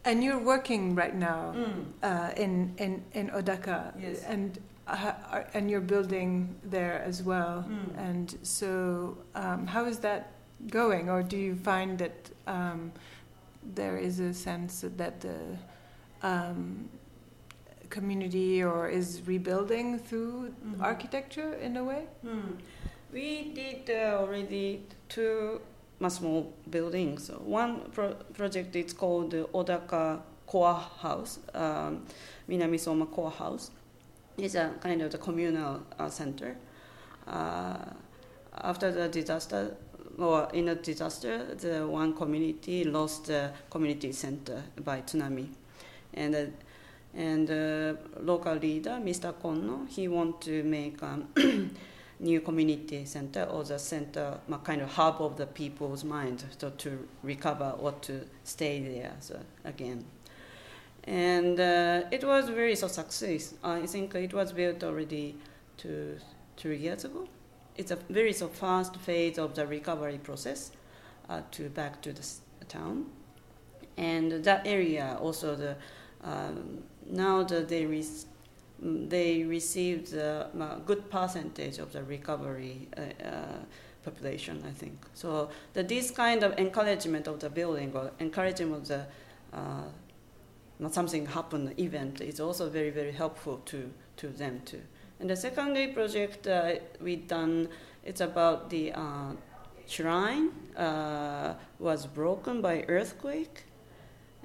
and 0.05 0.23
you're 0.25 0.39
working 0.39 0.95
right 0.95 1.15
now 1.15 1.55
mm. 1.55 2.37
in, 2.37 2.75
in, 2.79 3.05
in 3.13 3.31
Odaka. 3.31 3.93
Yes. 3.97 4.25
And 4.25 4.59
uh, 4.89 5.13
and 5.55 5.71
you're 5.71 5.81
building 5.81 6.55
there 6.65 7.03
as 7.07 7.23
well. 7.23 7.65
Mm. 7.69 7.99
And 7.99 8.39
so, 8.43 9.17
um, 9.35 9.67
how 9.67 9.85
is 9.85 9.99
that 10.01 10.33
going? 10.69 11.09
Or 11.09 11.23
do 11.23 11.37
you 11.37 11.55
find 11.55 11.99
that 11.99 12.31
um, 12.47 12.93
there 13.75 13.97
is 13.97 14.19
a 14.21 14.35
sense 14.35 14.85
that 14.97 15.21
the 15.21 15.39
um, 16.23 16.89
community 17.91 18.63
or 18.63 18.89
is 18.89 19.23
rebuilding 19.27 19.99
through 19.99 20.55
mm-hmm. 20.65 20.83
architecture 20.83 21.55
in 21.55 21.77
a 21.77 21.85
way? 21.85 22.05
Mm. 22.25 22.57
We 23.13 23.53
did 23.55 23.91
uh, 23.91 24.21
already 24.21 24.83
two 25.09 25.61
small 26.09 26.53
buildings. 26.71 27.31
One 27.45 27.91
pro- 27.93 28.15
project 28.35 28.75
is 28.75 28.93
called 28.93 29.33
the 29.33 29.45
Odaka 29.53 30.21
Core 30.47 30.75
House, 30.75 31.39
um, 31.55 32.07
Minamisoma 32.49 33.11
Core 33.11 33.31
House 33.31 33.71
is 34.39 34.55
a 34.55 34.73
kind 34.81 35.03
of 35.03 35.11
the 35.11 35.19
communal 35.19 35.83
uh, 35.99 36.09
center. 36.09 36.57
Uh, 37.27 37.85
after 38.63 38.91
the 38.91 39.09
disaster, 39.09 39.77
or 40.19 40.49
in 40.53 40.69
a 40.69 40.75
disaster, 40.75 41.55
the 41.55 41.87
one 41.87 42.15
community 42.15 42.85
lost 42.85 43.27
the 43.27 43.51
community 43.71 44.13
center 44.13 44.63
by 44.85 45.01
tsunami, 45.01 45.49
and 46.15 46.35
uh, 46.35 46.45
and 47.15 47.51
uh, 47.51 47.95
local 48.21 48.55
leader, 48.55 48.99
Mr. 49.03 49.35
Konno, 49.35 49.87
he 49.89 50.09
want 50.09 50.41
to 50.41 50.63
make 50.63 51.03
um, 51.03 51.29
new 52.21 52.41
community 52.41 53.05
center 53.05 53.43
or 53.45 53.65
the 53.65 53.79
center, 53.79 54.39
a 54.51 54.59
kind 54.59 54.81
of 54.81 54.91
hub 54.93 55.21
of 55.21 55.37
the 55.37 55.47
people's 55.47 56.05
mind, 56.05 56.43
so 56.57 56.71
to 56.71 57.07
recover 57.23 57.75
or 57.79 57.93
to 58.01 58.27
stay 58.45 58.81
there. 58.81 59.13
So 59.21 59.39
again 59.65 60.07
and 61.05 61.59
uh, 61.59 62.03
it 62.11 62.25
was 62.25 62.49
very 62.49 62.77
so 62.77 62.87
success. 62.87 63.55
I 63.65 63.87
think 63.87 64.15
it 64.15 64.33
was 64.33 64.53
built 64.53 64.85
already 64.85 65.37
two 65.77 66.19
three 66.57 66.77
years 66.77 67.05
ago. 67.05 67.29
It's 67.77 67.91
a 67.91 67.97
very 68.09 68.33
so 68.33 68.49
fast 68.49 68.97
phase 68.97 69.39
of 69.39 69.55
the 69.55 69.67
recovery 69.67 70.19
process 70.19 70.71
uh, 71.29 71.43
to 71.53 71.69
back 71.71 72.03
to 72.03 72.13
the 72.13 72.25
town, 72.69 73.07
and 73.97 74.45
that 74.45 74.67
area 74.67 75.19
also 75.21 75.57
the 75.57 75.77
um, 76.25 76.83
now 77.11 77.43
that 77.43 77.69
they 77.69 77.87
re- 77.87 78.07
they 78.81 79.45
received 79.45 80.13
a 80.15 80.81
good 80.87 81.09
percentage 81.09 81.79
of 81.79 81.93
the 81.93 82.03
recovery 82.03 82.89
uh, 82.97 83.01
uh, 83.25 83.59
population, 84.05 84.63
I 84.67 84.73
think. 84.73 84.99
So 85.15 85.51
that 85.75 85.89
this 85.89 86.11
kind 86.11 86.43
of 86.43 86.59
encouragement 86.59 87.29
of 87.29 87.39
the 87.39 87.49
building 87.49 87.93
or 87.95 88.11
encouragement 88.19 88.83
of 88.83 88.89
the 88.89 89.07
uh, 89.53 90.89
something 90.91 91.27
happen 91.27 91.73
event 91.79 92.21
is 92.21 92.41
also 92.41 92.69
very 92.69 92.91
very 92.91 93.13
helpful 93.13 93.59
to 93.67 93.91
to 94.17 94.29
them 94.29 94.63
too. 94.65 94.83
And 95.21 95.31
the 95.31 95.37
secondary 95.37 95.89
project 95.89 96.47
uh, 96.49 96.75
we 97.01 97.17
done 97.17 97.69
it's 98.05 98.21
about 98.21 98.69
the 98.71 98.93
uh, 98.93 99.33
shrine 99.87 100.51
uh, 100.77 101.55
was 101.79 102.07
broken 102.07 102.61
by 102.61 102.85
earthquake, 102.89 103.65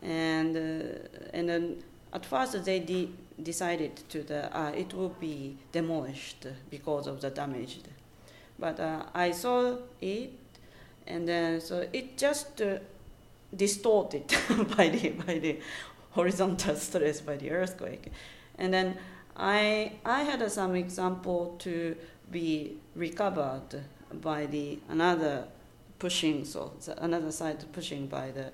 and 0.01 0.55
uh, 0.55 1.29
and 1.33 1.49
then 1.49 1.83
at 2.13 2.25
first 2.25 2.63
they 2.63 2.79
de- 2.79 3.09
decided 3.41 3.95
to 4.09 4.23
the 4.23 4.55
uh, 4.57 4.71
it 4.71 4.93
will 4.93 5.15
be 5.19 5.57
demolished 5.71 6.47
because 6.69 7.07
of 7.07 7.21
the 7.21 7.29
damage. 7.29 7.79
But 8.59 8.79
uh, 8.79 9.03
I 9.13 9.31
saw 9.31 9.77
it, 10.01 10.33
and 11.05 11.27
then 11.27 11.61
so 11.61 11.87
it 11.93 12.17
just 12.17 12.61
uh, 12.61 12.79
distorted 13.55 14.27
by 14.77 14.89
the 14.89 15.09
by 15.09 15.39
the 15.39 15.59
horizontal 16.11 16.75
stress 16.75 17.21
by 17.21 17.37
the 17.37 17.51
earthquake, 17.51 18.11
and 18.57 18.73
then 18.73 18.97
I 19.35 19.93
I 20.03 20.23
had 20.23 20.51
some 20.51 20.75
example 20.75 21.55
to 21.59 21.95
be 22.31 22.77
recovered 22.95 23.83
by 24.21 24.45
the 24.47 24.79
another 24.89 25.45
pushing 25.99 26.45
so 26.45 26.73
another 26.97 27.31
side 27.31 27.63
pushing 27.73 28.07
by 28.07 28.31
the 28.31 28.51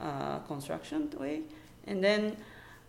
uh, 0.00 0.38
construction 0.40 1.10
way, 1.18 1.42
and 1.86 2.02
then. 2.02 2.36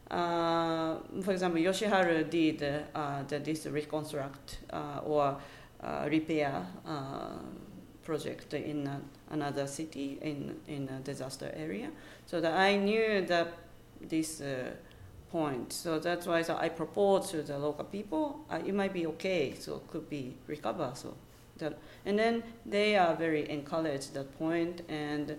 Uh, 0.09 0.99
for 1.21 1.33
example, 1.33 1.59
Yoshiharu 1.59 2.29
did 2.29 2.63
uh, 2.95 3.23
the, 3.27 3.39
this 3.39 3.65
reconstruct 3.65 4.59
uh, 4.71 5.01
or 5.03 5.37
uh, 5.83 6.07
repair 6.09 6.65
uh, 6.87 7.33
project 8.03 8.53
in 8.53 8.89
another 9.31 9.67
city 9.67 10.17
in 10.21 10.55
in 10.67 10.87
a 10.89 10.99
disaster 11.01 11.51
area. 11.55 11.89
So 12.25 12.39
that 12.39 12.53
I 12.53 12.77
knew 12.77 13.25
that 13.27 13.53
this 14.01 14.41
point. 15.29 15.73
So 15.73 15.99
that's 15.99 16.25
why 16.25 16.41
so 16.41 16.55
I 16.55 16.69
proposed 16.69 17.31
to 17.31 17.43
the 17.43 17.57
local 17.57 17.83
people. 17.83 18.45
it 18.65 18.73
might 18.73 18.93
be 18.93 19.05
okay. 19.07 19.55
So 19.59 19.75
it 19.75 19.87
could 19.91 20.09
be 20.09 20.37
recover. 20.47 20.91
So 20.95 21.15
that 21.57 21.77
and 22.05 22.17
then 22.17 22.43
they 22.65 22.95
are 22.95 23.15
very 23.15 23.49
encouraged 23.49 24.13
that 24.13 24.37
point 24.37 24.81
and 24.89 25.37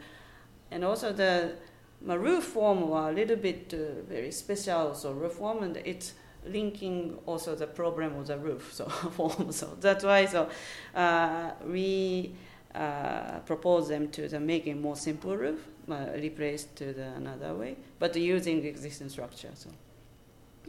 and 0.70 0.84
also 0.84 1.12
the 1.12 1.54
roof 2.00 2.44
form 2.44 2.88
were 2.88 3.10
a 3.10 3.12
little 3.12 3.36
bit 3.36 3.74
uh, 3.74 4.02
very 4.08 4.30
special 4.30 4.94
so 4.94 5.12
roof 5.12 5.34
form 5.34 5.62
and 5.62 5.76
it's 5.78 6.14
linking 6.46 7.18
also 7.26 7.54
the 7.54 7.66
problem 7.66 8.16
of 8.16 8.26
the 8.26 8.38
roof 8.38 8.72
so 8.72 8.88
form. 8.88 9.52
So 9.52 9.76
that's 9.80 10.04
why 10.04 10.26
so 10.26 10.48
uh, 10.94 11.50
we 11.66 12.32
uh, 12.74 13.40
propose 13.40 13.88
them 13.88 14.08
to 14.10 14.28
the 14.28 14.40
making 14.40 14.80
more 14.80 14.96
simple 14.96 15.36
roof, 15.36 15.66
uh, 15.90 16.06
replaced 16.14 16.76
to 16.76 16.92
the 16.92 17.08
another 17.16 17.54
way, 17.54 17.76
but 17.98 18.14
using 18.16 18.64
existing 18.64 19.08
structure. 19.08 19.50
So 19.54 19.70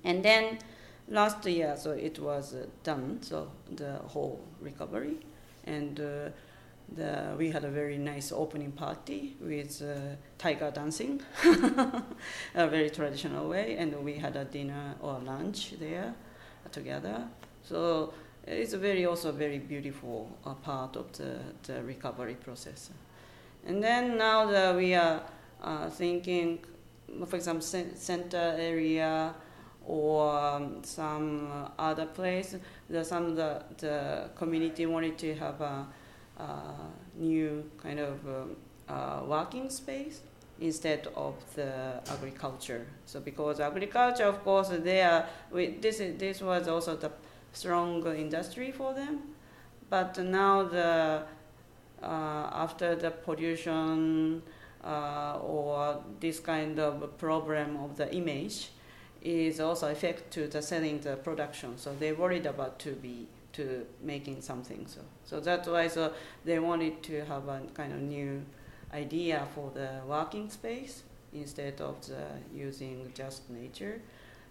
and 0.04 0.24
then 0.24 0.60
last 1.08 1.46
year, 1.46 1.76
so 1.78 1.92
it 1.92 2.20
was 2.20 2.54
uh, 2.54 2.66
done. 2.84 3.20
So 3.22 3.52
the 3.72 3.94
whole 4.08 4.42
recovery 4.62 5.18
and 5.66 6.00
uh, 6.00 6.30
the, 6.96 7.36
we 7.38 7.52
had 7.52 7.64
a 7.64 7.70
very 7.70 7.98
nice 7.98 8.32
opening 8.32 8.72
party 8.72 9.36
with 9.42 9.82
uh, 9.82 10.16
tiger 10.38 10.72
dancing, 10.72 11.22
a 12.56 12.68
very 12.68 12.90
traditional 12.90 13.48
way, 13.50 13.78
and 13.78 14.04
we 14.04 14.14
had 14.14 14.36
a 14.36 14.46
dinner 14.46 14.96
or 15.02 15.20
lunch 15.20 15.74
there 15.80 16.14
together. 16.72 17.28
So 17.64 18.14
it's 18.46 18.74
very 18.74 19.06
also 19.06 19.30
a 19.30 19.34
very 19.34 19.60
beautiful 19.60 20.36
uh, 20.46 20.54
part 20.56 20.96
of 20.96 21.12
the, 21.14 21.40
the 21.64 21.84
recovery 21.84 22.36
process. 22.36 22.90
And 23.66 23.84
then 23.84 24.18
now 24.18 24.46
that 24.48 24.76
we 24.76 24.96
are 24.96 25.22
uh, 25.62 25.90
thinking, 25.90 26.60
for 27.28 27.36
example, 27.36 27.62
center 27.62 28.56
area 28.58 29.34
or 29.86 30.38
um, 30.40 30.84
some 30.84 31.72
other 31.78 32.06
place, 32.06 32.56
the, 32.90 33.04
some 33.04 33.36
the, 33.36 33.64
the 33.78 34.30
community 34.36 34.86
wanted 34.86 35.18
to 35.18 35.36
have 35.36 35.60
a 35.62 35.88
new 37.16 37.70
kind 37.82 38.00
of 38.00 38.26
um, 38.28 39.28
working 39.28 39.70
space 39.70 40.22
instead 40.60 41.08
of 41.16 41.36
the 41.56 42.02
agriculture. 42.10 42.86
So 43.06 43.20
because 43.20 43.60
agriculture, 43.60 44.26
of 44.26 44.44
course, 44.44 44.70
they 44.70 45.02
are, 45.02 45.26
we, 45.52 45.78
this, 45.82 46.00
is, 46.00 46.18
this 46.18 46.42
was 46.42 46.68
also 46.68 46.96
the 46.96 47.12
strong 47.54 48.06
industry 48.16 48.72
for 48.72 48.94
them. 48.94 49.20
But 49.90 50.18
now 50.18 50.64
the, 50.64 51.24
uh, 52.02 52.06
after 52.06 52.96
the 52.96 53.12
pollution 53.12 54.42
uh, 54.84 55.40
or 55.42 56.02
this 56.20 56.40
kind 56.40 56.80
of 56.80 57.18
problem 57.18 57.78
of 57.78 57.98
the 57.98 58.14
image 58.14 58.70
is 59.22 59.60
also 59.60 59.92
affect 59.92 60.32
to 60.32 60.48
the 60.48 60.62
selling 60.62 61.00
the 61.02 61.16
production. 61.18 61.78
So 61.78 61.94
they 62.00 62.14
worried 62.14 62.46
about 62.46 62.80
to 62.80 62.92
be 62.92 63.28
to 63.54 63.86
making 64.02 64.42
something. 64.42 64.86
So, 64.88 65.02
so 65.24 65.40
that's 65.40 65.68
why 65.68 65.88
so 65.88 66.14
they 66.46 66.60
wanted 66.60 67.02
to 67.04 67.26
have 67.26 67.48
a 67.48 67.62
kind 67.74 67.94
of 67.94 68.02
new 68.02 68.44
idea 68.94 69.48
for 69.56 69.72
the 69.74 70.02
working 70.08 70.50
space 70.50 71.04
instead 71.34 71.80
of 71.82 71.96
the 72.08 72.24
using 72.54 73.12
just 73.14 73.50
nature. 73.50 74.02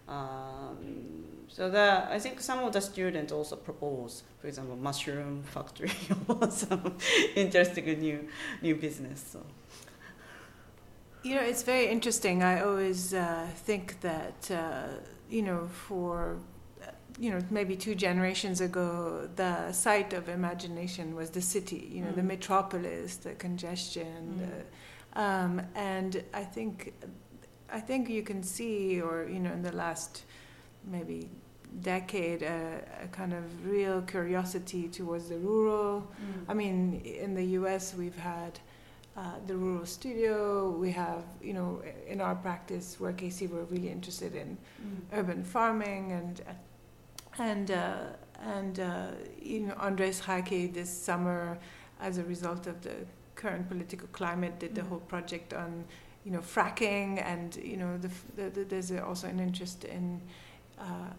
Um, 0.09 1.25
so 1.49 1.69
that 1.71 2.11
I 2.11 2.19
think 2.19 2.41
some 2.41 2.61
of 2.61 2.73
the 2.73 2.81
students 2.81 3.31
also 3.31 3.57
propose, 3.57 4.23
for 4.41 4.47
example, 4.47 4.77
mushroom 4.77 5.43
factory 5.55 5.93
or 6.29 6.51
some 6.51 6.97
interesting 7.35 8.01
new 8.01 8.27
new 8.63 8.75
business. 8.75 9.25
So. 9.33 9.45
You 11.23 11.35
know, 11.35 11.43
it's 11.43 11.63
very 11.63 11.89
interesting. 11.89 12.43
I 12.43 12.61
always 12.61 13.13
uh, 13.13 13.47
think 13.67 14.01
that 14.01 14.51
uh, 14.51 14.87
you 15.29 15.43
know 15.43 15.67
for 15.67 16.39
you 17.19 17.31
know, 17.31 17.41
maybe 17.51 17.77
two 17.77 17.95
generations 17.95 18.61
ago, 18.61 19.29
the 19.37 19.73
site 19.73 20.13
of 20.13 20.29
imagination 20.29 21.15
was 21.15 21.31
the 21.31 21.41
city, 21.41 21.89
you 21.91 22.03
know, 22.03 22.11
mm. 22.11 22.17
the 22.17 22.23
metropolis, 22.23 23.17
the 23.17 23.35
congestion, 23.35 24.39
mm. 24.39 24.41
the, 24.41 25.21
um, 25.21 25.61
and 25.75 26.23
I 26.33 26.45
think, 26.45 26.95
I 27.73 27.81
think 27.81 28.09
you 28.09 28.23
can 28.23 28.43
see, 28.43 29.01
or 29.01 29.29
you 29.29 29.41
know, 29.41 29.53
in 29.53 29.63
the 29.63 29.73
last 29.73 30.25
maybe 30.85 31.29
decade, 31.83 32.43
a, 32.43 32.83
a 33.03 33.09
kind 33.09 33.35
of 33.35 33.67
real 33.67 34.01
curiosity 34.03 34.89
towards 34.89 35.29
the 35.29 35.39
rural. 35.39 36.01
Mm. 36.01 36.45
I 36.49 36.55
mean, 36.55 37.01
in 37.01 37.35
the 37.35 37.45
U.S., 37.61 37.95
we've 37.95 38.19
had. 38.19 38.59
Uh, 39.17 39.33
the 39.49 39.57
rural 39.57 39.85
studio. 39.85 40.71
We 40.71 40.93
have, 40.93 41.25
you 41.43 41.53
know, 41.53 41.83
in 42.07 42.21
our 42.21 42.37
practice, 42.37 42.99
WORKac, 43.01 43.51
we're 43.51 43.65
really 43.65 43.89
interested 43.91 44.37
in 44.37 44.57
mm. 44.81 45.01
urban 45.13 45.43
farming 45.43 46.13
and 46.13 46.41
and 47.39 47.71
uh, 47.71 47.95
and 48.41 48.81
uh, 48.81 49.07
you 49.41 49.61
know 49.61 49.75
Andres 49.79 50.21
Jaque 50.21 50.73
this 50.73 50.91
summer, 50.91 51.59
as 52.01 52.19
a 52.19 52.25
result 52.25 52.67
of 52.67 52.81
the 52.83 52.95
current 53.35 53.69
political 53.69 54.09
climate, 54.13 54.59
did 54.59 54.75
the 54.75 54.83
mm. 54.83 54.89
whole 54.89 55.01
project 55.01 55.55
on 55.55 55.85
you 56.25 56.33
know 56.33 56.41
fracking, 56.41 57.23
and 57.23 57.57
you 57.57 57.77
know 57.77 57.99
the, 57.99 58.11
the, 58.37 58.51
the, 58.51 58.65
there's 58.65 58.93
also 58.93 59.29
an 59.29 59.41
interest 59.41 59.85
in 59.85 60.21
uh, 60.79 61.11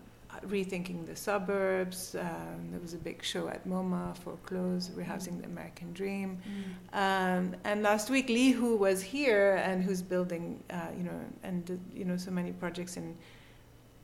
rethinking 0.46 1.06
the 1.06 1.16
suburbs. 1.16 2.16
Um, 2.16 2.70
there 2.72 2.80
was 2.80 2.94
a 2.94 2.98
big 2.98 3.24
show 3.24 3.48
at 3.50 3.68
MoMA 3.68 4.16
Foreclosed, 4.18 4.96
rehousing 4.96 5.34
mm. 5.34 5.42
the 5.42 5.48
American 5.48 5.94
Dream. 5.94 6.38
Mm. 6.94 6.98
Um, 6.98 7.56
and 7.64 7.84
last 7.84 8.10
week, 8.10 8.30
Li 8.30 8.52
Hu 8.52 8.78
was 8.78 9.02
here, 9.02 9.56
and 9.66 9.84
who's 9.84 10.02
building, 10.02 10.64
uh, 10.70 10.88
you 10.98 11.04
know, 11.04 11.20
and 11.44 11.80
you 11.94 12.06
know, 12.06 12.18
so 12.18 12.32
many 12.32 12.52
projects 12.52 12.98
in 12.98 13.18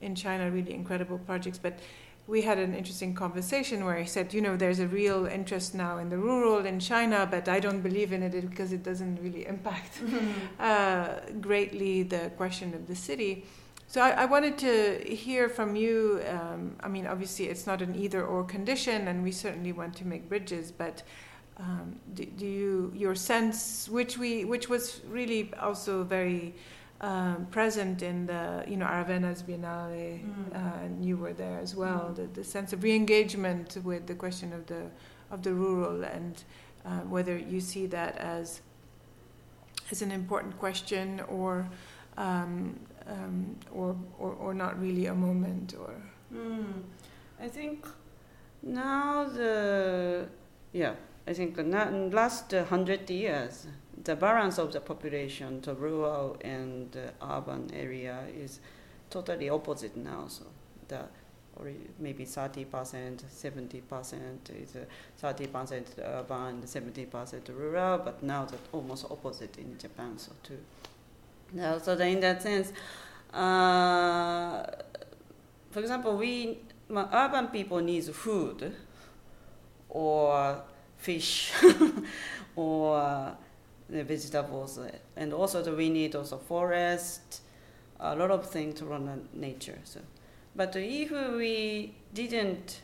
in 0.06 0.16
China, 0.16 0.50
really 0.50 0.74
incredible 0.74 1.18
projects. 1.18 1.58
But 1.58 1.80
we 2.28 2.42
had 2.42 2.58
an 2.58 2.74
interesting 2.74 3.14
conversation 3.14 3.86
where 3.86 3.98
he 3.98 4.06
said, 4.06 4.34
you 4.34 4.42
know, 4.42 4.56
there's 4.56 4.80
a 4.80 4.88
real 4.88 5.26
interest 5.26 5.76
now 5.76 5.98
in 5.98 6.10
the 6.10 6.18
rural 6.18 6.66
in 6.66 6.80
China, 6.80 7.28
but 7.30 7.48
I 7.48 7.60
don't 7.60 7.82
believe 7.82 8.12
in 8.14 8.24
it 8.24 8.50
because 8.50 8.72
it 8.72 8.84
doesn't 8.84 9.22
really 9.22 9.46
impact 9.46 10.00
mm-hmm. 10.00 10.30
uh, 10.60 11.40
greatly 11.40 12.04
the 12.04 12.32
question 12.38 12.74
of 12.74 12.88
the 12.88 12.96
city. 12.96 13.46
So 13.88 14.02
I, 14.02 14.10
I 14.10 14.26
wanted 14.26 14.58
to 14.60 15.04
hear 15.06 15.48
from 15.48 15.76
you. 15.76 16.22
Um, 16.28 16.76
I 16.82 16.88
mean, 16.88 17.06
obviously, 17.06 17.46
it's 17.46 17.68
not 17.68 17.84
an 17.84 17.96
either-or 17.96 18.44
condition, 18.46 19.08
and 19.08 19.24
we 19.24 19.32
certainly 19.32 19.72
want 19.72 19.96
to 19.98 20.08
make 20.08 20.28
bridges. 20.28 20.72
But 20.72 21.04
um, 21.58 21.96
do, 22.16 22.26
do 22.26 22.46
you 22.46 22.92
your 22.96 23.14
sense, 23.14 23.88
which 23.88 24.18
we, 24.18 24.44
which 24.44 24.68
was 24.68 25.02
really 25.08 25.54
also 25.62 26.04
very 26.04 26.56
um, 27.02 27.48
present 27.52 28.02
in 28.02 28.26
the 28.26 28.64
you 28.68 28.78
know 28.78 28.86
Aravena's 28.86 29.44
Biennale, 29.44 30.24
mm. 30.24 30.56
uh, 30.56 30.84
and 30.84 31.04
you 31.04 31.18
were 31.18 31.34
there 31.34 31.60
as 31.60 31.76
well. 31.76 32.12
Mm. 32.12 32.16
The, 32.16 32.42
the 32.42 32.44
sense 32.44 32.74
of 32.74 32.84
re-engagement 32.84 33.78
with 33.84 34.08
the 34.08 34.16
question 34.16 34.54
of 34.54 34.66
the 34.68 34.90
of 35.32 35.44
the 35.44 35.54
rural 35.54 36.04
and 36.04 36.44
uh, 36.86 37.00
whether 37.00 37.38
you 37.38 37.60
see 37.60 37.88
that 37.88 38.18
as 38.18 38.62
as 39.92 40.02
an 40.02 40.12
important 40.12 40.58
question 40.60 41.22
or 41.28 41.68
um, 42.18 42.80
um, 43.08 43.56
or, 43.72 43.96
or 44.18 44.32
or 44.34 44.54
not 44.54 44.80
really 44.80 45.08
a 45.08 45.14
moment 45.14 45.76
or 45.80 45.94
mm, 46.34 46.66
I 47.40 47.48
think 47.48 47.88
now 48.64 49.26
the 49.26 50.28
yeah 50.74 50.96
I 51.28 51.34
think 51.34 51.58
in 51.58 52.12
last 52.12 52.52
hundred 52.52 53.10
years 53.10 53.68
the 54.06 54.16
balance 54.16 54.58
of 54.58 54.72
the 54.72 54.80
population 54.80 55.62
the 55.62 55.74
rural 55.76 56.38
and 56.42 56.98
urban 57.22 57.70
area 57.74 58.24
is 58.36 58.60
totally 59.10 59.50
opposite 59.50 59.96
now 59.98 60.26
so 60.28 60.46
the 60.88 61.00
or 61.58 61.72
maybe 62.00 62.26
30%, 62.26 62.66
70% 62.66 64.24
is 64.62 64.76
30% 65.22 65.84
urban, 66.00 66.62
70% 66.62 67.58
rural, 67.58 67.98
but 68.00 68.22
now 68.22 68.46
that's 68.46 68.68
almost 68.74 69.06
opposite 69.10 69.58
in 69.58 69.78
Japan, 69.78 70.18
so 70.18 70.32
too. 70.44 70.60
Now, 71.54 71.78
so 71.78 71.94
in 71.98 72.20
that 72.20 72.42
sense, 72.42 72.74
uh, 73.34 74.64
for 75.72 75.80
example, 75.80 76.18
we 76.18 76.60
urban 76.92 77.48
people 77.48 77.80
needs 77.80 78.10
food 78.10 78.76
or 79.90 80.62
fish 80.98 81.54
or 82.56 82.98
uh, 82.98 83.32
the 83.90 84.04
vegetables, 84.04 84.80
and 85.16 85.34
also 85.34 85.62
the, 85.62 85.72
we 85.74 85.90
need 85.90 86.16
also 86.16 86.38
forest, 86.38 87.42
a 88.00 88.16
lot 88.16 88.32
of 88.32 88.50
things 88.50 88.80
to 88.80 88.86
run 88.86 89.28
nature. 89.34 89.80
So 89.84 90.02
but 90.56 90.74
if 90.78 91.12
we 91.12 91.94
didn't 92.14 92.82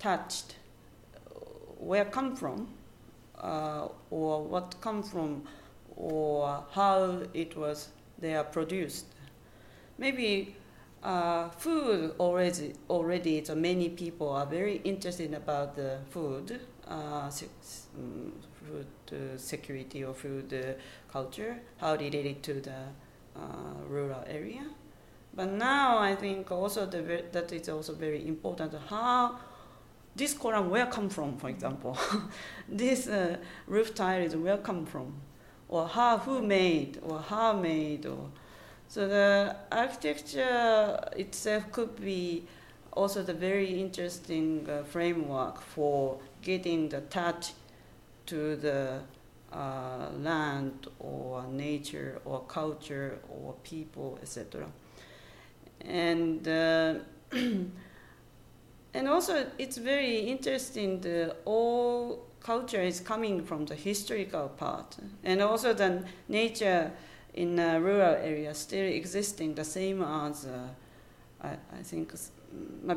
touch 0.00 0.42
where 1.78 2.04
come 2.04 2.34
from, 2.34 2.68
uh, 3.38 3.88
or 4.10 4.42
what 4.42 4.74
come 4.80 5.02
from, 5.02 5.44
or 5.96 6.64
how 6.72 7.20
it 7.32 7.56
was 7.56 7.90
they 8.18 8.34
are 8.34 8.44
produced, 8.44 9.06
maybe 9.98 10.56
uh, 11.04 11.48
food 11.50 12.14
already 12.18 12.72
already 12.90 13.44
so 13.44 13.54
many 13.54 13.88
people 13.90 14.30
are 14.30 14.46
very 14.46 14.76
interested 14.84 15.32
about 15.32 15.76
the 15.76 15.98
food, 16.10 16.60
uh, 16.88 17.28
mm, 17.28 17.28
uh, 17.28 18.30
security 19.36 20.04
or 20.04 20.14
food 20.14 20.76
culture, 21.10 21.56
how 21.78 21.94
related 21.94 22.42
to 22.42 22.54
the 22.54 22.82
uh, 23.36 23.40
rural 23.88 24.24
area. 24.28 24.64
But 25.34 25.50
now 25.50 25.98
I 25.98 26.14
think 26.14 26.50
also 26.52 26.86
the, 26.86 27.24
that 27.32 27.52
is 27.52 27.68
also 27.68 27.94
very 27.94 28.26
important 28.26 28.72
how 28.88 29.36
this 30.16 30.34
column 30.34 30.70
where 30.70 30.86
come 30.86 31.08
from, 31.08 31.36
for 31.36 31.48
example. 31.48 31.98
this 32.68 33.08
uh, 33.08 33.36
roof 33.66 33.94
tile 33.94 34.22
is 34.22 34.36
where 34.36 34.58
come 34.58 34.86
from, 34.86 35.14
or 35.68 35.88
how 35.88 36.18
who 36.18 36.40
made, 36.40 37.00
or 37.02 37.18
how 37.20 37.52
made, 37.52 38.06
or 38.06 38.28
so 38.86 39.08
the 39.08 39.56
architecture 39.72 41.00
itself 41.16 41.72
could 41.72 42.00
be 42.00 42.46
also 42.92 43.22
the 43.24 43.34
very 43.34 43.80
interesting 43.80 44.68
uh, 44.70 44.84
framework 44.84 45.60
for 45.60 46.20
getting 46.42 46.88
the 46.90 47.00
touch 47.00 47.54
to 48.26 48.56
the 48.56 49.00
uh, 49.52 50.08
land 50.20 50.88
or 50.98 51.46
nature 51.46 52.20
or 52.24 52.40
culture 52.44 53.18
or 53.28 53.54
people, 53.62 54.18
etc 54.22 54.66
and 55.86 56.46
uh, 56.48 56.94
and 58.94 59.08
also 59.08 59.46
it's 59.58 59.76
very 59.76 60.20
interesting 60.20 61.00
the 61.00 61.34
all 61.44 62.26
culture 62.40 62.80
is 62.80 63.00
coming 63.00 63.42
from 63.42 63.64
the 63.66 63.74
historical 63.74 64.48
part. 64.48 64.96
And 65.24 65.40
also 65.40 65.72
the 65.72 66.04
nature 66.28 66.92
in 67.32 67.58
a 67.58 67.80
rural 67.80 68.14
area 68.14 68.54
still 68.54 68.86
existing 68.86 69.54
the 69.54 69.64
same 69.64 70.02
as 70.02 70.46
uh, 70.46 70.68
I, 71.40 71.56
I, 71.78 71.82
think 71.82 72.12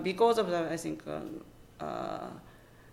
because 0.04 0.38
of 0.38 0.50
the 0.50 0.70
I 0.70 0.78
think 0.78 1.04
uh, 1.08 1.84
uh, 1.84 2.30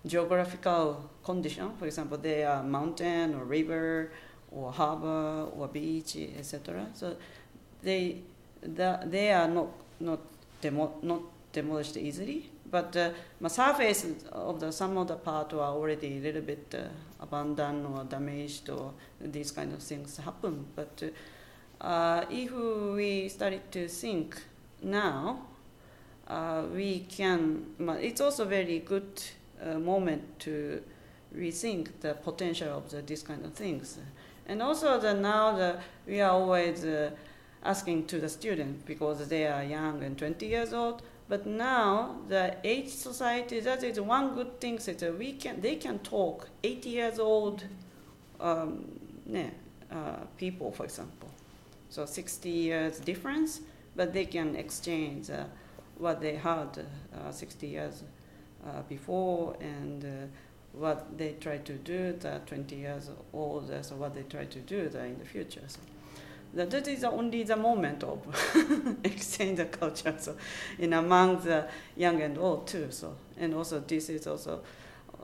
geographical 0.05 1.09
condition 1.23 1.71
for 1.77 1.85
example 1.85 2.17
there 2.17 2.49
are 2.49 2.63
mountain 2.63 3.33
or 3.33 3.43
river 3.45 4.11
or 4.51 4.71
harbor 4.71 5.47
or 5.57 5.67
beach 5.67 6.15
etc 6.37 6.87
so 6.93 7.15
they 7.81 8.21
the, 8.61 8.99
they 9.05 9.31
are 9.31 9.47
not 9.47 9.67
not 9.99 10.19
demo, 10.61 10.93
not 11.01 11.21
demolished 11.51 11.97
easily. 11.97 12.49
But 12.69 12.91
the 12.91 13.13
uh, 13.43 13.49
surface 13.49 14.05
of 14.31 14.59
the 14.59 14.71
some 14.71 14.97
of 14.97 15.07
the 15.07 15.15
part 15.15 15.53
are 15.53 15.59
already 15.59 16.17
a 16.17 16.19
little 16.19 16.41
bit 16.41 16.75
uh, 16.77 17.23
abandoned 17.23 17.85
or 17.85 18.03
damaged 18.03 18.69
or 18.69 18.93
these 19.21 19.51
kind 19.51 19.71
of 19.71 19.81
things 19.81 20.17
happen. 20.17 20.65
But 20.75 21.03
uh, 21.79 22.25
if 22.29 22.51
we 22.51 23.29
started 23.29 23.71
to 23.71 23.87
think 23.87 24.41
now, 24.81 25.41
uh, 26.27 26.63
we 26.73 27.01
can. 27.01 27.65
It's 28.01 28.19
also 28.19 28.45
very 28.45 28.79
good 28.79 29.23
uh, 29.63 29.79
moment 29.79 30.39
to 30.39 30.81
rethink 31.35 31.89
the 32.01 32.13
potential 32.13 32.77
of 32.77 32.89
the, 32.89 33.01
these 33.01 33.23
kind 33.23 33.45
of 33.45 33.53
things. 33.53 33.97
And 34.47 34.61
also 34.61 34.99
the 34.99 35.13
now 35.13 35.55
the, 35.55 35.79
we 36.07 36.21
are 36.21 36.31
always 36.31 36.85
uh, 36.85 37.11
asking 37.63 38.05
to 38.07 38.19
the 38.19 38.29
student 38.29 38.85
because 38.85 39.27
they 39.27 39.47
are 39.47 39.63
young 39.63 40.03
and 40.03 40.17
20 40.17 40.45
years 40.45 40.73
old. 40.73 41.01
But 41.27 41.47
now 41.47 42.17
the 42.29 42.55
age 42.63 42.89
society, 42.89 43.59
that 43.61 43.83
is 43.83 43.99
one 43.99 44.35
good 44.35 44.59
thing 44.59 44.77
that 44.77 45.17
we 45.17 45.33
can, 45.33 45.59
they 45.61 45.75
can 45.75 45.99
talk 45.99 46.47
80 46.63 46.89
years 46.89 47.19
old 47.19 47.63
um, 48.39 48.85
yeah, 49.27 49.49
uh, 49.91 50.17
people, 50.37 50.71
for 50.71 50.83
example. 50.83 51.29
So 51.89 52.05
60 52.05 52.49
years 52.49 52.99
difference, 52.99 53.61
but 53.95 54.13
they 54.13 54.25
can 54.25 54.55
exchange 54.55 55.29
uh, 55.31 55.45
what 55.97 56.21
they 56.21 56.35
had 56.35 56.85
uh, 57.15 57.31
60 57.31 57.67
years 57.67 58.03
uh, 58.65 58.81
before 58.89 59.55
and 59.59 60.03
uh, 60.03 60.07
what 60.73 61.17
they 61.17 61.33
try 61.39 61.57
to 61.57 61.73
do 61.73 62.13
the 62.13 62.41
20 62.45 62.75
years 62.75 63.09
old, 63.33 63.71
so 63.81 63.95
what 63.95 64.13
they 64.13 64.23
try 64.23 64.45
to 64.45 64.59
do 64.59 64.89
that 64.89 65.05
in 65.05 65.17
the 65.19 65.25
future. 65.25 65.61
So 65.67 65.79
that, 66.55 66.69
that 66.71 66.87
is 66.87 67.03
only 67.03 67.43
the 67.43 67.55
moment 67.55 68.03
of 68.03 68.19
exchange 69.03 69.57
the 69.57 69.65
culture 69.65 70.15
so 70.17 70.35
in 70.79 70.93
among 70.93 71.41
the 71.41 71.67
young 71.95 72.21
and 72.21 72.37
old 72.37 72.65
too 72.65 72.87
so 72.89 73.15
and 73.37 73.53
also 73.53 73.79
this 73.81 74.09
is 74.09 74.25
also 74.25 74.61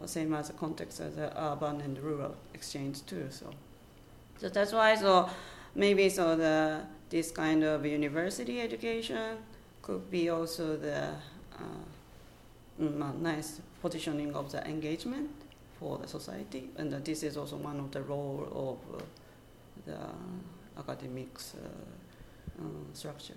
same 0.05 0.33
as 0.33 0.47
the 0.47 0.53
context 0.53 0.99
as 0.99 1.15
the 1.15 1.31
urban 1.41 1.79
and 1.81 1.97
rural 1.99 2.35
exchange 2.53 3.05
too 3.05 3.27
so 3.29 3.49
so 4.39 4.49
that's 4.49 4.73
why 4.73 4.95
so 4.95 5.29
maybe 5.75 6.09
so 6.09 6.35
the 6.35 6.81
this 7.09 7.31
kind 7.31 7.63
of 7.63 7.85
university 7.85 8.61
education 8.61 9.37
could 9.81 10.09
be 10.09 10.29
also 10.29 10.75
the 10.75 11.09
uh, 11.55 11.83
nice 12.77 13.61
positioning 13.81 14.35
of 14.35 14.51
the 14.51 14.65
engagement 14.67 15.29
for 15.79 15.97
the 15.97 16.07
society 16.07 16.69
and 16.77 16.91
this 17.05 17.23
is 17.23 17.37
also 17.37 17.55
one 17.57 17.79
of 17.79 17.91
the 17.91 18.01
role 18.01 18.47
of 18.53 18.95
uh, 18.95 19.03
the 19.85 19.97
academics 20.79 21.55
uh, 21.55 21.67
uh, 22.61 22.65
structure. 22.93 23.35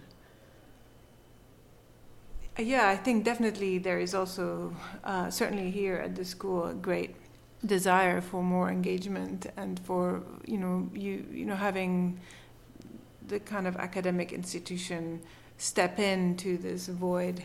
Yeah, 2.58 2.88
I 2.88 2.96
think 2.96 3.24
definitely 3.24 3.78
there 3.78 3.98
is 3.98 4.14
also, 4.14 4.74
uh, 5.02 5.28
certainly 5.28 5.70
here 5.72 5.96
at 5.96 6.14
the 6.14 6.24
school, 6.24 6.66
a 6.66 6.74
great 6.74 7.16
desire 7.66 8.20
for 8.20 8.42
more 8.42 8.70
engagement 8.70 9.46
and 9.56 9.80
for 9.80 10.22
you 10.46 10.58
know 10.58 10.88
you 10.92 11.24
you 11.32 11.46
know 11.46 11.54
having 11.56 12.20
the 13.26 13.40
kind 13.40 13.66
of 13.66 13.76
academic 13.76 14.32
institution 14.32 15.20
step 15.58 15.98
into 15.98 16.58
this 16.58 16.88
void 16.88 17.44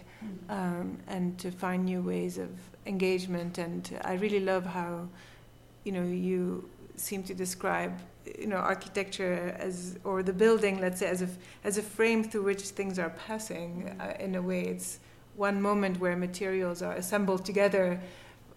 um, 0.49 0.97
and 1.07 1.37
to 1.39 1.51
find 1.51 1.85
new 1.85 2.01
ways 2.01 2.37
of 2.37 2.49
engagement. 2.85 3.57
And 3.57 3.99
I 4.03 4.13
really 4.13 4.39
love 4.39 4.65
how 4.65 5.07
you 5.83 5.91
know 5.91 6.03
you 6.03 6.69
seem 6.95 7.23
to 7.23 7.33
describe 7.33 7.97
you 8.37 8.47
know 8.47 8.57
architecture 8.57 9.55
as 9.57 9.97
or 10.03 10.21
the 10.21 10.33
building 10.33 10.81
let's 10.81 10.99
say 10.99 11.07
as 11.07 11.21
a 11.21 11.29
as 11.63 11.77
a 11.77 11.81
frame 11.81 12.23
through 12.23 12.43
which 12.43 12.61
things 12.61 12.99
are 12.99 13.11
passing. 13.11 13.95
Uh, 13.99 14.13
in 14.19 14.35
a 14.35 14.41
way 14.41 14.61
it's 14.61 14.99
one 15.35 15.61
moment 15.61 15.99
where 15.99 16.15
materials 16.17 16.81
are 16.81 16.93
assembled 16.93 17.45
together 17.45 17.99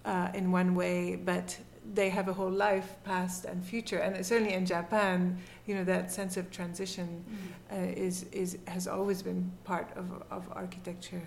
uh, 0.05 0.29
in 0.35 0.51
one 0.51 0.75
way 0.75 1.15
but 1.15 1.57
they 1.95 2.09
have 2.09 2.29
a 2.29 2.33
whole 2.33 2.51
life 2.51 2.97
past 3.05 3.45
and 3.45 3.65
future 3.65 3.99
and 3.99 4.25
certainly 4.25 4.55
in 4.55 4.65
Japan 4.65 5.39
you 5.67 5.75
know 5.75 5.85
that 5.85 6.13
sense 6.13 6.37
of 6.37 6.51
transition 6.51 7.25
mm. 7.29 7.77
uh, 7.77 7.93
is 7.97 8.25
is 8.33 8.59
has 8.67 8.87
always 8.87 9.23
been 9.23 9.51
part 9.65 9.91
of 9.97 10.07
of 10.31 10.49
architecture 10.53 11.23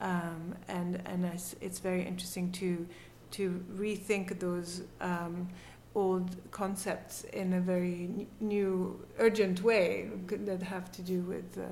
um, 0.00 0.54
and 0.68 1.02
and 1.04 1.24
it's, 1.26 1.54
it's 1.60 1.78
very 1.78 2.04
interesting 2.06 2.50
to 2.52 2.86
to 3.32 3.62
rethink 3.76 4.38
those 4.40 4.82
um, 5.00 5.48
old 5.94 6.36
concepts 6.50 7.24
in 7.32 7.54
a 7.54 7.60
very 7.60 8.26
new, 8.40 9.04
urgent 9.18 9.62
way 9.62 10.08
that 10.26 10.62
have 10.62 10.90
to 10.92 11.02
do 11.02 11.20
with 11.22 11.58
uh, 11.58 11.62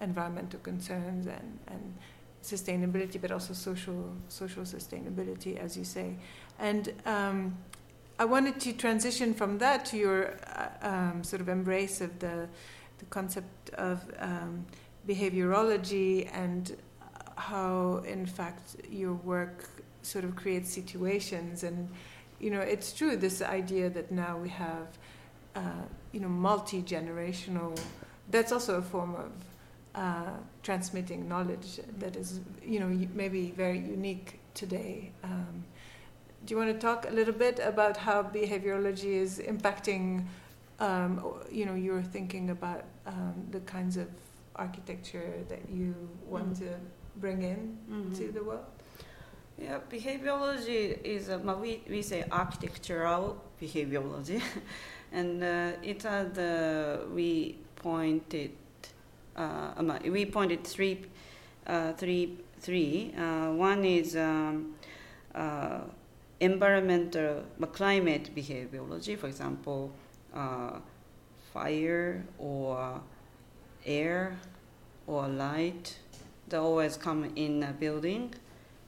environmental 0.00 0.58
concerns 0.60 1.26
and, 1.26 1.58
and 1.68 1.94
sustainability, 2.42 3.20
but 3.20 3.30
also 3.30 3.54
social 3.54 4.12
social 4.28 4.64
sustainability, 4.64 5.56
as 5.56 5.76
you 5.76 5.84
say. 5.84 6.16
And 6.58 6.92
um, 7.06 7.56
I 8.18 8.24
wanted 8.24 8.60
to 8.60 8.72
transition 8.72 9.34
from 9.34 9.58
that 9.58 9.84
to 9.86 9.96
your 9.96 10.36
uh, 10.46 10.68
um, 10.82 11.24
sort 11.24 11.40
of 11.40 11.48
embrace 11.48 12.00
of 12.00 12.18
the 12.18 12.48
the 12.98 13.04
concept 13.06 13.70
of 13.74 14.04
um, 14.20 14.64
behaviorology 15.08 16.30
and 16.32 16.76
how, 17.36 18.02
in 18.06 18.26
fact, 18.26 18.76
your 18.88 19.14
work 19.14 19.68
sort 20.02 20.24
of 20.24 20.36
creates 20.36 20.72
situations. 20.72 21.64
And 21.64 21.88
you 22.38 22.50
know, 22.50 22.60
it's 22.60 22.92
true 22.92 23.16
this 23.16 23.40
idea 23.42 23.88
that 23.90 24.10
now 24.10 24.36
we 24.36 24.48
have, 24.48 24.86
uh, 25.54 25.60
you 26.12 26.20
know, 26.20 26.28
multi 26.28 26.82
generational. 26.82 27.78
That's 28.30 28.52
also 28.52 28.78
a 28.78 28.82
form 28.82 29.14
of 29.14 29.32
uh, 29.94 30.36
transmitting 30.62 31.28
knowledge 31.28 31.80
that 31.98 32.16
is, 32.16 32.40
you 32.64 32.80
know, 32.80 32.88
maybe 33.14 33.52
very 33.56 33.78
unique 33.78 34.40
today. 34.54 35.12
Um, 35.22 35.64
do 36.44 36.54
you 36.54 36.58
want 36.58 36.72
to 36.72 36.78
talk 36.78 37.08
a 37.08 37.12
little 37.12 37.34
bit 37.34 37.60
about 37.60 37.96
how 37.96 38.22
behaviorology 38.22 39.12
is 39.12 39.38
impacting, 39.38 40.24
um, 40.80 41.22
you 41.50 41.66
know, 41.66 41.74
you're 41.74 42.02
thinking 42.02 42.50
about 42.50 42.84
um, 43.06 43.34
the 43.50 43.60
kinds 43.60 43.96
of 43.96 44.08
architecture 44.56 45.32
that 45.48 45.68
you 45.70 45.94
want 46.26 46.54
mm-hmm. 46.54 46.64
to 46.64 46.74
bring 47.16 47.42
in 47.42 47.78
mm-hmm. 47.90 48.12
to 48.14 48.32
the 48.32 48.42
world? 48.42 48.64
Yeah, 49.58 49.78
behaviorology 49.90 51.00
is, 51.04 51.28
uh, 51.28 51.38
we, 51.60 51.82
we 51.88 52.02
say 52.02 52.24
architectural 52.32 53.40
behaviorology, 53.60 54.42
and 55.12 55.44
uh, 55.44 55.72
it 55.82 56.02
had, 56.02 56.36
uh, 56.38 57.06
we 57.12 57.58
pointed, 57.76 58.52
uh, 59.36 59.98
we 60.04 60.26
pointed 60.26 60.64
three, 60.64 61.06
uh, 61.66 61.92
three, 61.92 62.38
three. 62.60 63.14
Uh, 63.16 63.52
one 63.52 63.84
is 63.84 64.16
um, 64.16 64.74
environmental 66.40 67.44
climate 67.72 68.30
behaviorology, 68.34 69.18
for 69.18 69.26
example, 69.28 69.92
uh, 70.34 70.78
fire 71.52 72.24
or 72.38 73.00
air 73.86 74.36
or 75.06 75.28
light, 75.28 75.96
they 76.48 76.56
always 76.56 76.96
come 76.96 77.30
in 77.36 77.62
a 77.62 77.72
building 77.72 78.34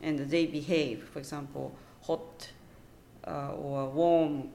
and 0.02 0.18
they 0.18 0.46
behave. 0.46 1.08
For 1.12 1.18
example, 1.18 1.74
hot 2.02 2.48
uh, 3.26 3.52
or 3.52 3.88
warm 3.88 4.48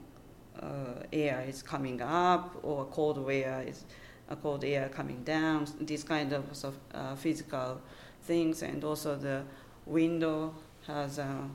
uh, 0.60 1.04
air 1.12 1.44
is 1.46 1.62
coming 1.62 2.00
up 2.00 2.56
or 2.62 2.84
cold 2.86 3.18
air 3.30 3.64
is 3.66 3.82
uh, 3.82 3.94
cold 4.36 4.64
air 4.64 4.88
coming 4.88 5.22
down. 5.24 5.66
These 5.80 6.04
kind 6.04 6.32
of, 6.32 6.44
of 6.64 6.76
uh, 6.94 7.14
physical 7.16 7.80
things, 8.22 8.62
and 8.62 8.82
also 8.84 9.16
the 9.16 9.42
window 9.86 10.54
has 10.86 11.18
a 11.18 11.48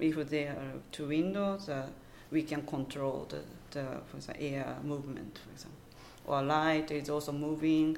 if 0.00 0.28
there 0.28 0.50
are 0.50 0.80
two 0.90 1.08
windows, 1.08 1.68
uh, 1.68 1.86
we 2.30 2.42
can 2.42 2.62
control 2.62 3.28
the, 3.28 3.40
the 3.70 4.40
air 4.40 4.76
movement, 4.82 5.38
for 5.38 5.52
example. 5.52 5.78
Or 6.26 6.42
light 6.42 6.90
is 6.90 7.08
also 7.10 7.32
moving. 7.32 7.96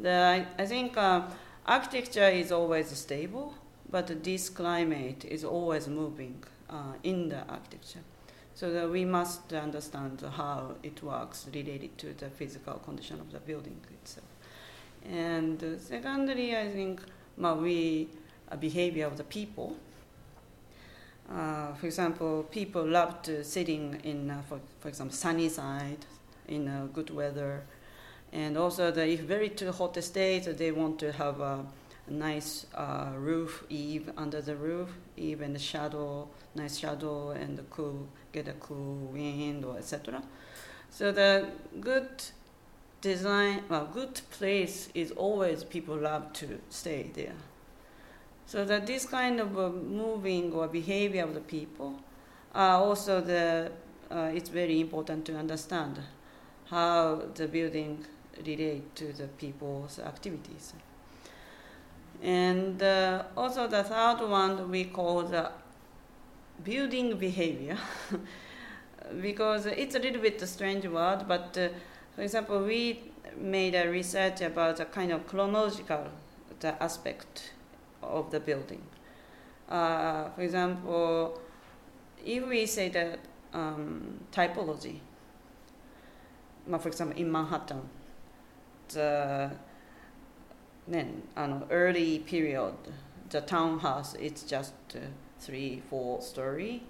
The, 0.00 0.10
I, 0.10 0.62
I 0.62 0.66
think 0.66 0.96
uh, 0.96 1.22
architecture 1.66 2.28
is 2.28 2.52
always 2.52 2.88
stable, 2.96 3.54
but 3.90 4.24
this 4.24 4.48
climate 4.48 5.24
is 5.24 5.44
always 5.44 5.88
moving 5.88 6.42
uh, 6.70 6.94
in 7.02 7.28
the 7.28 7.40
architecture. 7.46 8.00
So 8.54 8.72
that 8.72 8.88
we 8.88 9.04
must 9.04 9.52
understand 9.52 10.22
how 10.36 10.76
it 10.82 11.02
works 11.02 11.46
related 11.52 11.98
to 11.98 12.12
the 12.14 12.30
physical 12.30 12.74
condition 12.74 13.20
of 13.20 13.32
the 13.32 13.40
building 13.40 13.80
itself. 14.02 14.26
And 15.10 15.62
uh, 15.62 15.78
secondly, 15.78 16.56
I 16.56 16.70
think 16.70 17.00
well, 17.36 17.56
we 17.56 18.08
uh, 18.50 18.56
behavior 18.56 19.06
of 19.06 19.16
the 19.16 19.24
people 19.24 19.76
uh, 21.30 21.72
for 21.74 21.86
example, 21.86 22.42
people 22.50 22.86
loved 22.86 23.30
sitting 23.44 23.98
in, 24.04 24.30
uh, 24.30 24.42
for, 24.48 24.60
for 24.80 24.88
example, 24.88 25.16
sunny 25.16 25.48
side 25.48 26.04
in 26.48 26.68
uh, 26.68 26.86
good 26.92 27.10
weather. 27.10 27.62
And 28.32 28.58
also, 28.58 28.90
the, 28.90 29.06
if 29.06 29.20
very 29.20 29.48
too 29.48 29.72
hot 29.72 30.02
state, 30.02 30.44
they 30.58 30.70
want 30.70 30.98
to 30.98 31.12
have 31.12 31.40
a 31.40 31.64
nice 32.08 32.66
uh, 32.74 33.10
roof, 33.16 33.64
eave 33.68 34.10
under 34.16 34.40
the 34.40 34.56
roof, 34.56 34.90
eave 35.16 35.40
and 35.40 35.54
the 35.54 35.58
shadow, 35.58 36.28
nice 36.54 36.78
shadow, 36.78 37.30
and 37.30 37.56
the 37.56 37.62
cool, 37.64 38.08
get 38.32 38.48
a 38.48 38.52
cool 38.54 38.96
wind 39.12 39.64
or 39.64 39.78
etc. 39.78 40.22
So 40.90 41.12
the 41.12 41.48
good 41.80 42.08
design, 43.00 43.62
well, 43.68 43.88
good 43.92 44.20
place 44.30 44.88
is 44.94 45.10
always 45.12 45.64
people 45.64 45.96
love 45.96 46.32
to 46.34 46.60
stay 46.68 47.10
there. 47.14 47.36
So 48.46 48.64
that 48.64 48.86
this 48.86 49.06
kind 49.06 49.40
of 49.40 49.58
uh, 49.58 49.70
moving 49.70 50.52
or 50.52 50.68
behavior 50.68 51.24
of 51.24 51.34
the 51.34 51.40
people, 51.40 51.94
also 52.54 53.20
the 53.20 53.72
uh, 54.10 54.30
it's 54.34 54.48
very 54.48 54.80
important 54.80 55.24
to 55.24 55.36
understand 55.36 55.98
how 56.66 57.22
the 57.34 57.48
building 57.48 58.04
relate 58.46 58.94
to 58.96 59.12
the 59.12 59.26
people's 59.26 59.98
activities. 59.98 60.72
And 62.22 62.82
uh, 62.82 63.24
also 63.36 63.66
the 63.66 63.84
third 63.84 64.20
one 64.28 64.70
we 64.70 64.84
call 64.84 65.22
the 65.22 65.50
building 66.62 67.16
behavior, 67.18 67.76
because 69.20 69.66
it's 69.66 69.94
a 69.94 69.98
little 69.98 70.22
bit 70.22 70.40
a 70.40 70.46
strange 70.46 70.86
word, 70.86 71.26
but 71.28 71.56
uh, 71.58 71.68
for 72.14 72.22
example, 72.22 72.64
we 72.64 73.02
made 73.36 73.74
a 73.74 73.88
research 73.88 74.40
about 74.40 74.80
a 74.80 74.84
kind 74.84 75.12
of 75.12 75.26
chronological 75.26 76.06
the 76.60 76.82
aspect 76.82 77.52
of 78.02 78.30
the 78.30 78.40
building. 78.40 78.82
Uh, 79.68 80.30
for 80.30 80.42
example, 80.42 81.40
if 82.24 82.46
we 82.46 82.66
say 82.66 82.88
that 82.88 83.18
um, 83.52 84.20
typology, 84.32 84.98
for 86.66 86.88
example, 86.88 87.18
in 87.18 87.30
Manhattan, 87.30 87.82
the 88.88 89.50
then 90.86 91.22
an 91.36 91.64
early 91.70 92.18
period, 92.20 92.74
the 93.30 93.40
townhouse 93.40 94.14
it's 94.14 94.42
just 94.42 94.74
uh, 94.94 94.98
three, 95.40 95.82
four 95.90 96.20
story, 96.20 96.82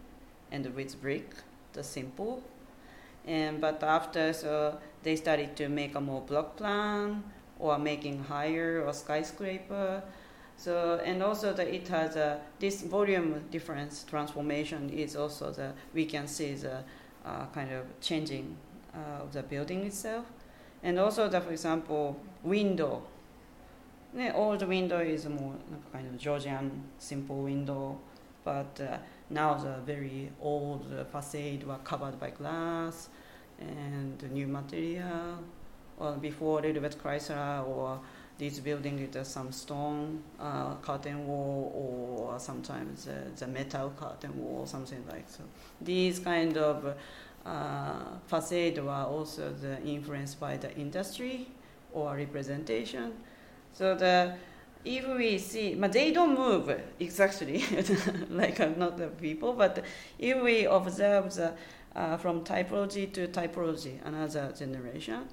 and 0.51 0.75
with 0.75 1.01
brick, 1.01 1.31
the 1.73 1.83
simple. 1.83 2.43
And 3.27 3.61
but 3.61 3.83
after 3.83 4.33
so 4.33 4.79
they 5.03 5.17
started 5.17 5.57
to 5.57 5.69
make 5.69 5.95
a 5.95 6.01
more 6.01 6.21
block 6.21 6.57
plan 6.57 7.25
or 7.59 7.79
making 7.79 8.25
higher 8.25 8.83
or 8.85 8.93
skyscraper 8.93 10.03
so 10.57 11.01
and 11.05 11.23
also 11.23 11.53
that 11.53 11.69
it 11.69 11.89
has 11.89 12.17
a 12.17 12.41
this 12.59 12.83
volume 12.83 13.43
difference 13.51 14.05
transformation 14.05 14.89
is 14.91 15.17
also 15.17 15.51
the 15.51 15.73
we 15.93 16.07
can 16.07 16.27
see 16.27 16.55
the 16.55 16.85
uh, 17.25 17.47
kind 17.53 17.73
of 17.73 17.85
changing 18.01 18.57
uh, 18.95 19.23
of 19.23 19.33
the 19.33 19.43
building 19.43 19.85
itself, 19.87 20.27
and 20.83 20.99
also 20.99 21.29
that 21.29 21.43
for 21.43 21.51
example 21.51 22.21
window. 22.43 23.03
The 24.15 24.33
old 24.33 24.63
window 24.63 25.01
is 25.01 25.27
more 25.27 25.55
kind 25.93 26.07
of 26.07 26.17
Georgian 26.17 26.85
simple 26.99 27.43
window, 27.43 27.99
but 28.45 28.81
uh, 28.81 28.99
now 29.29 29.55
the 29.55 29.79
very 29.85 30.31
old 30.41 30.87
facade 31.11 31.65
were 31.65 31.79
covered 31.79 32.21
by 32.21 32.31
glass 32.31 33.09
and 33.59 34.23
new 34.33 34.47
material. 34.47 35.39
Or 35.99 36.13
before 36.13 36.61
a 36.61 36.63
little 36.63 36.81
bit 36.83 36.97
Chrysler 37.03 37.67
or 37.67 37.99
this 38.39 38.61
building 38.61 39.01
is 39.01 39.27
some 39.27 39.51
stone 39.51 40.23
uh, 40.39 40.75
curtain 40.77 41.27
wall 41.27 41.73
or 41.75 42.39
sometimes 42.39 43.09
uh, 43.09 43.31
the 43.37 43.49
metal 43.49 43.93
curtain 43.97 44.37
wall, 44.37 44.65
something 44.65 45.05
like 45.09 45.29
so. 45.29 45.43
These 45.81 46.21
kind 46.21 46.57
of 46.57 46.95
uh, 47.45 47.95
facade 48.27 48.79
were 48.79 48.93
also 48.93 49.53
the 49.53 49.83
influenced 49.83 50.39
by 50.39 50.57
the 50.57 50.73
industry 50.77 51.49
or 51.93 52.15
representation. 52.15 53.13
So 53.75 53.95
the 53.95 54.35
if 54.85 55.07
we 55.09 55.39
see, 55.39 55.75
but 55.75 55.93
they 55.93 56.13
don't 56.13 56.37
move 56.37 56.79
exactly 57.01 57.65
like 58.31 58.61
uh, 58.61 58.71
not 58.77 58.99
the 58.99 59.09
people, 59.09 59.55
but 59.55 59.83
if 60.19 60.43
we 60.43 60.67
observe 60.67 61.35
the, 61.35 61.53
uh, 61.97 62.17
from 62.19 62.45
typology 62.45 63.11
to 63.13 63.27
typology, 63.29 63.99
another 64.05 64.53
generation, 64.57 65.27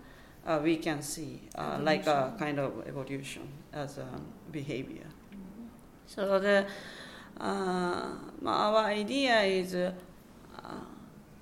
uh, 0.48 0.60
we 0.64 0.78
can 0.78 1.02
see 1.02 1.42
uh, 1.56 1.78
like 1.82 2.08
a 2.08 2.34
kind 2.40 2.60
of 2.60 2.88
evolution 2.88 3.48
as 3.74 3.98
a 3.98 4.08
behavior. 4.52 5.08
Mm-hmm. 5.34 5.66
So 6.08 6.40
the 6.40 6.66
uh, 7.40 8.10
our 8.46 8.86
idea 8.86 9.42
is 9.42 9.76
uh, 9.76 9.92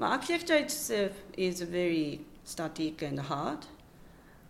architecture 0.01 0.55
itself 0.55 1.11
is 1.37 1.61
very 1.61 2.21
static 2.43 3.01
and 3.03 3.19
hard, 3.19 3.59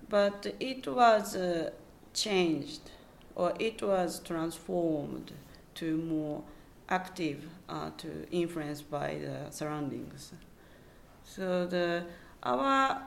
but 0.07 0.55
it 0.59 0.87
was 0.87 1.35
uh, 1.35 1.71
changed 2.21 2.91
or 3.35 3.53
it 3.59 3.81
was 3.81 4.19
transformed 4.19 5.31
to 5.75 5.97
more 5.97 6.43
active 6.89 7.43
uh, 7.69 7.89
to 7.97 8.27
influenced 8.31 8.89
by 8.89 9.17
the 9.21 9.51
surroundings. 9.51 10.33
So 11.23 11.65
the 11.67 12.03
our 12.43 13.01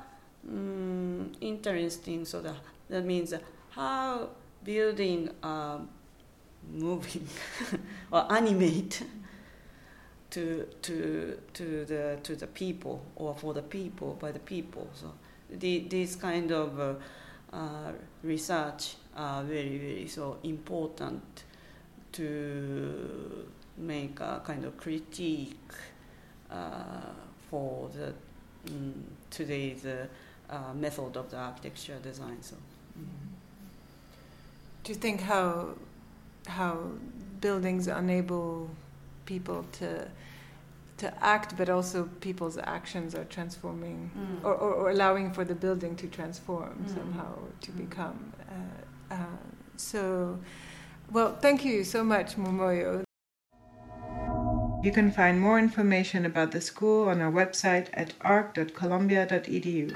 mm, 0.48 1.34
interesting. 1.40 2.24
So 2.24 2.40
that, 2.42 2.56
that 2.88 3.04
means 3.04 3.34
how 3.70 4.30
building 4.64 5.30
uh, 5.42 5.78
moving 6.70 7.26
or 8.10 8.32
animate 8.32 9.02
to 10.30 10.66
to 10.82 11.38
to 11.52 11.84
the 11.84 12.18
to 12.22 12.36
the 12.36 12.46
people 12.46 13.04
or 13.16 13.34
for 13.34 13.52
the 13.54 13.62
people 13.62 14.16
by 14.20 14.32
the 14.32 14.38
people. 14.38 14.88
So 14.94 15.12
the, 15.50 15.80
this 15.80 16.16
kind 16.16 16.50
of 16.52 16.80
uh, 16.80 16.94
uh, 17.52 17.92
research 18.22 18.96
are 19.16 19.42
very 19.42 19.78
very 19.78 20.06
so 20.08 20.38
important 20.42 21.44
to 22.12 23.46
make 23.76 24.20
a 24.20 24.40
kind 24.44 24.64
of 24.64 24.76
critique 24.76 25.72
uh, 26.50 27.12
for 27.50 27.88
the 27.94 28.12
um, 28.68 29.04
today's 29.30 29.84
uh, 29.84 30.74
method 30.74 31.16
of 31.16 31.30
the 31.30 31.36
architecture 31.36 31.98
design. 32.02 32.38
So. 32.42 32.56
Mm. 32.98 33.06
Do 34.84 34.92
you 34.92 34.98
think 34.98 35.20
how 35.20 35.74
how 36.46 36.90
buildings 37.40 37.88
enable 37.88 38.70
people 39.26 39.64
to 39.72 40.08
to 40.98 41.24
act, 41.24 41.56
but 41.56 41.68
also 41.68 42.08
people's 42.20 42.58
actions 42.58 43.14
are 43.14 43.24
transforming 43.24 44.10
mm. 44.16 44.44
or, 44.44 44.54
or, 44.54 44.72
or, 44.72 44.90
allowing 44.90 45.32
for 45.32 45.44
the 45.44 45.54
building 45.54 45.96
to 45.96 46.06
transform 46.06 46.84
mm. 46.84 46.94
somehow 46.94 47.34
to 47.60 47.70
mm. 47.72 47.78
become. 47.78 48.32
Uh, 48.48 48.54
Uh, 49.12 49.26
so, 49.76 50.38
well, 51.10 51.36
thank 51.36 51.66
you 51.66 51.84
so 51.84 52.02
much, 52.02 52.36
Momoyo. 52.36 53.04
You 54.82 54.90
can 54.90 55.12
find 55.12 55.38
more 55.38 55.58
information 55.58 56.24
about 56.24 56.52
the 56.52 56.60
school 56.60 57.10
on 57.10 57.20
our 57.20 57.30
website 57.30 57.88
at 57.92 58.14
arch.columbia.edu. 58.22 59.94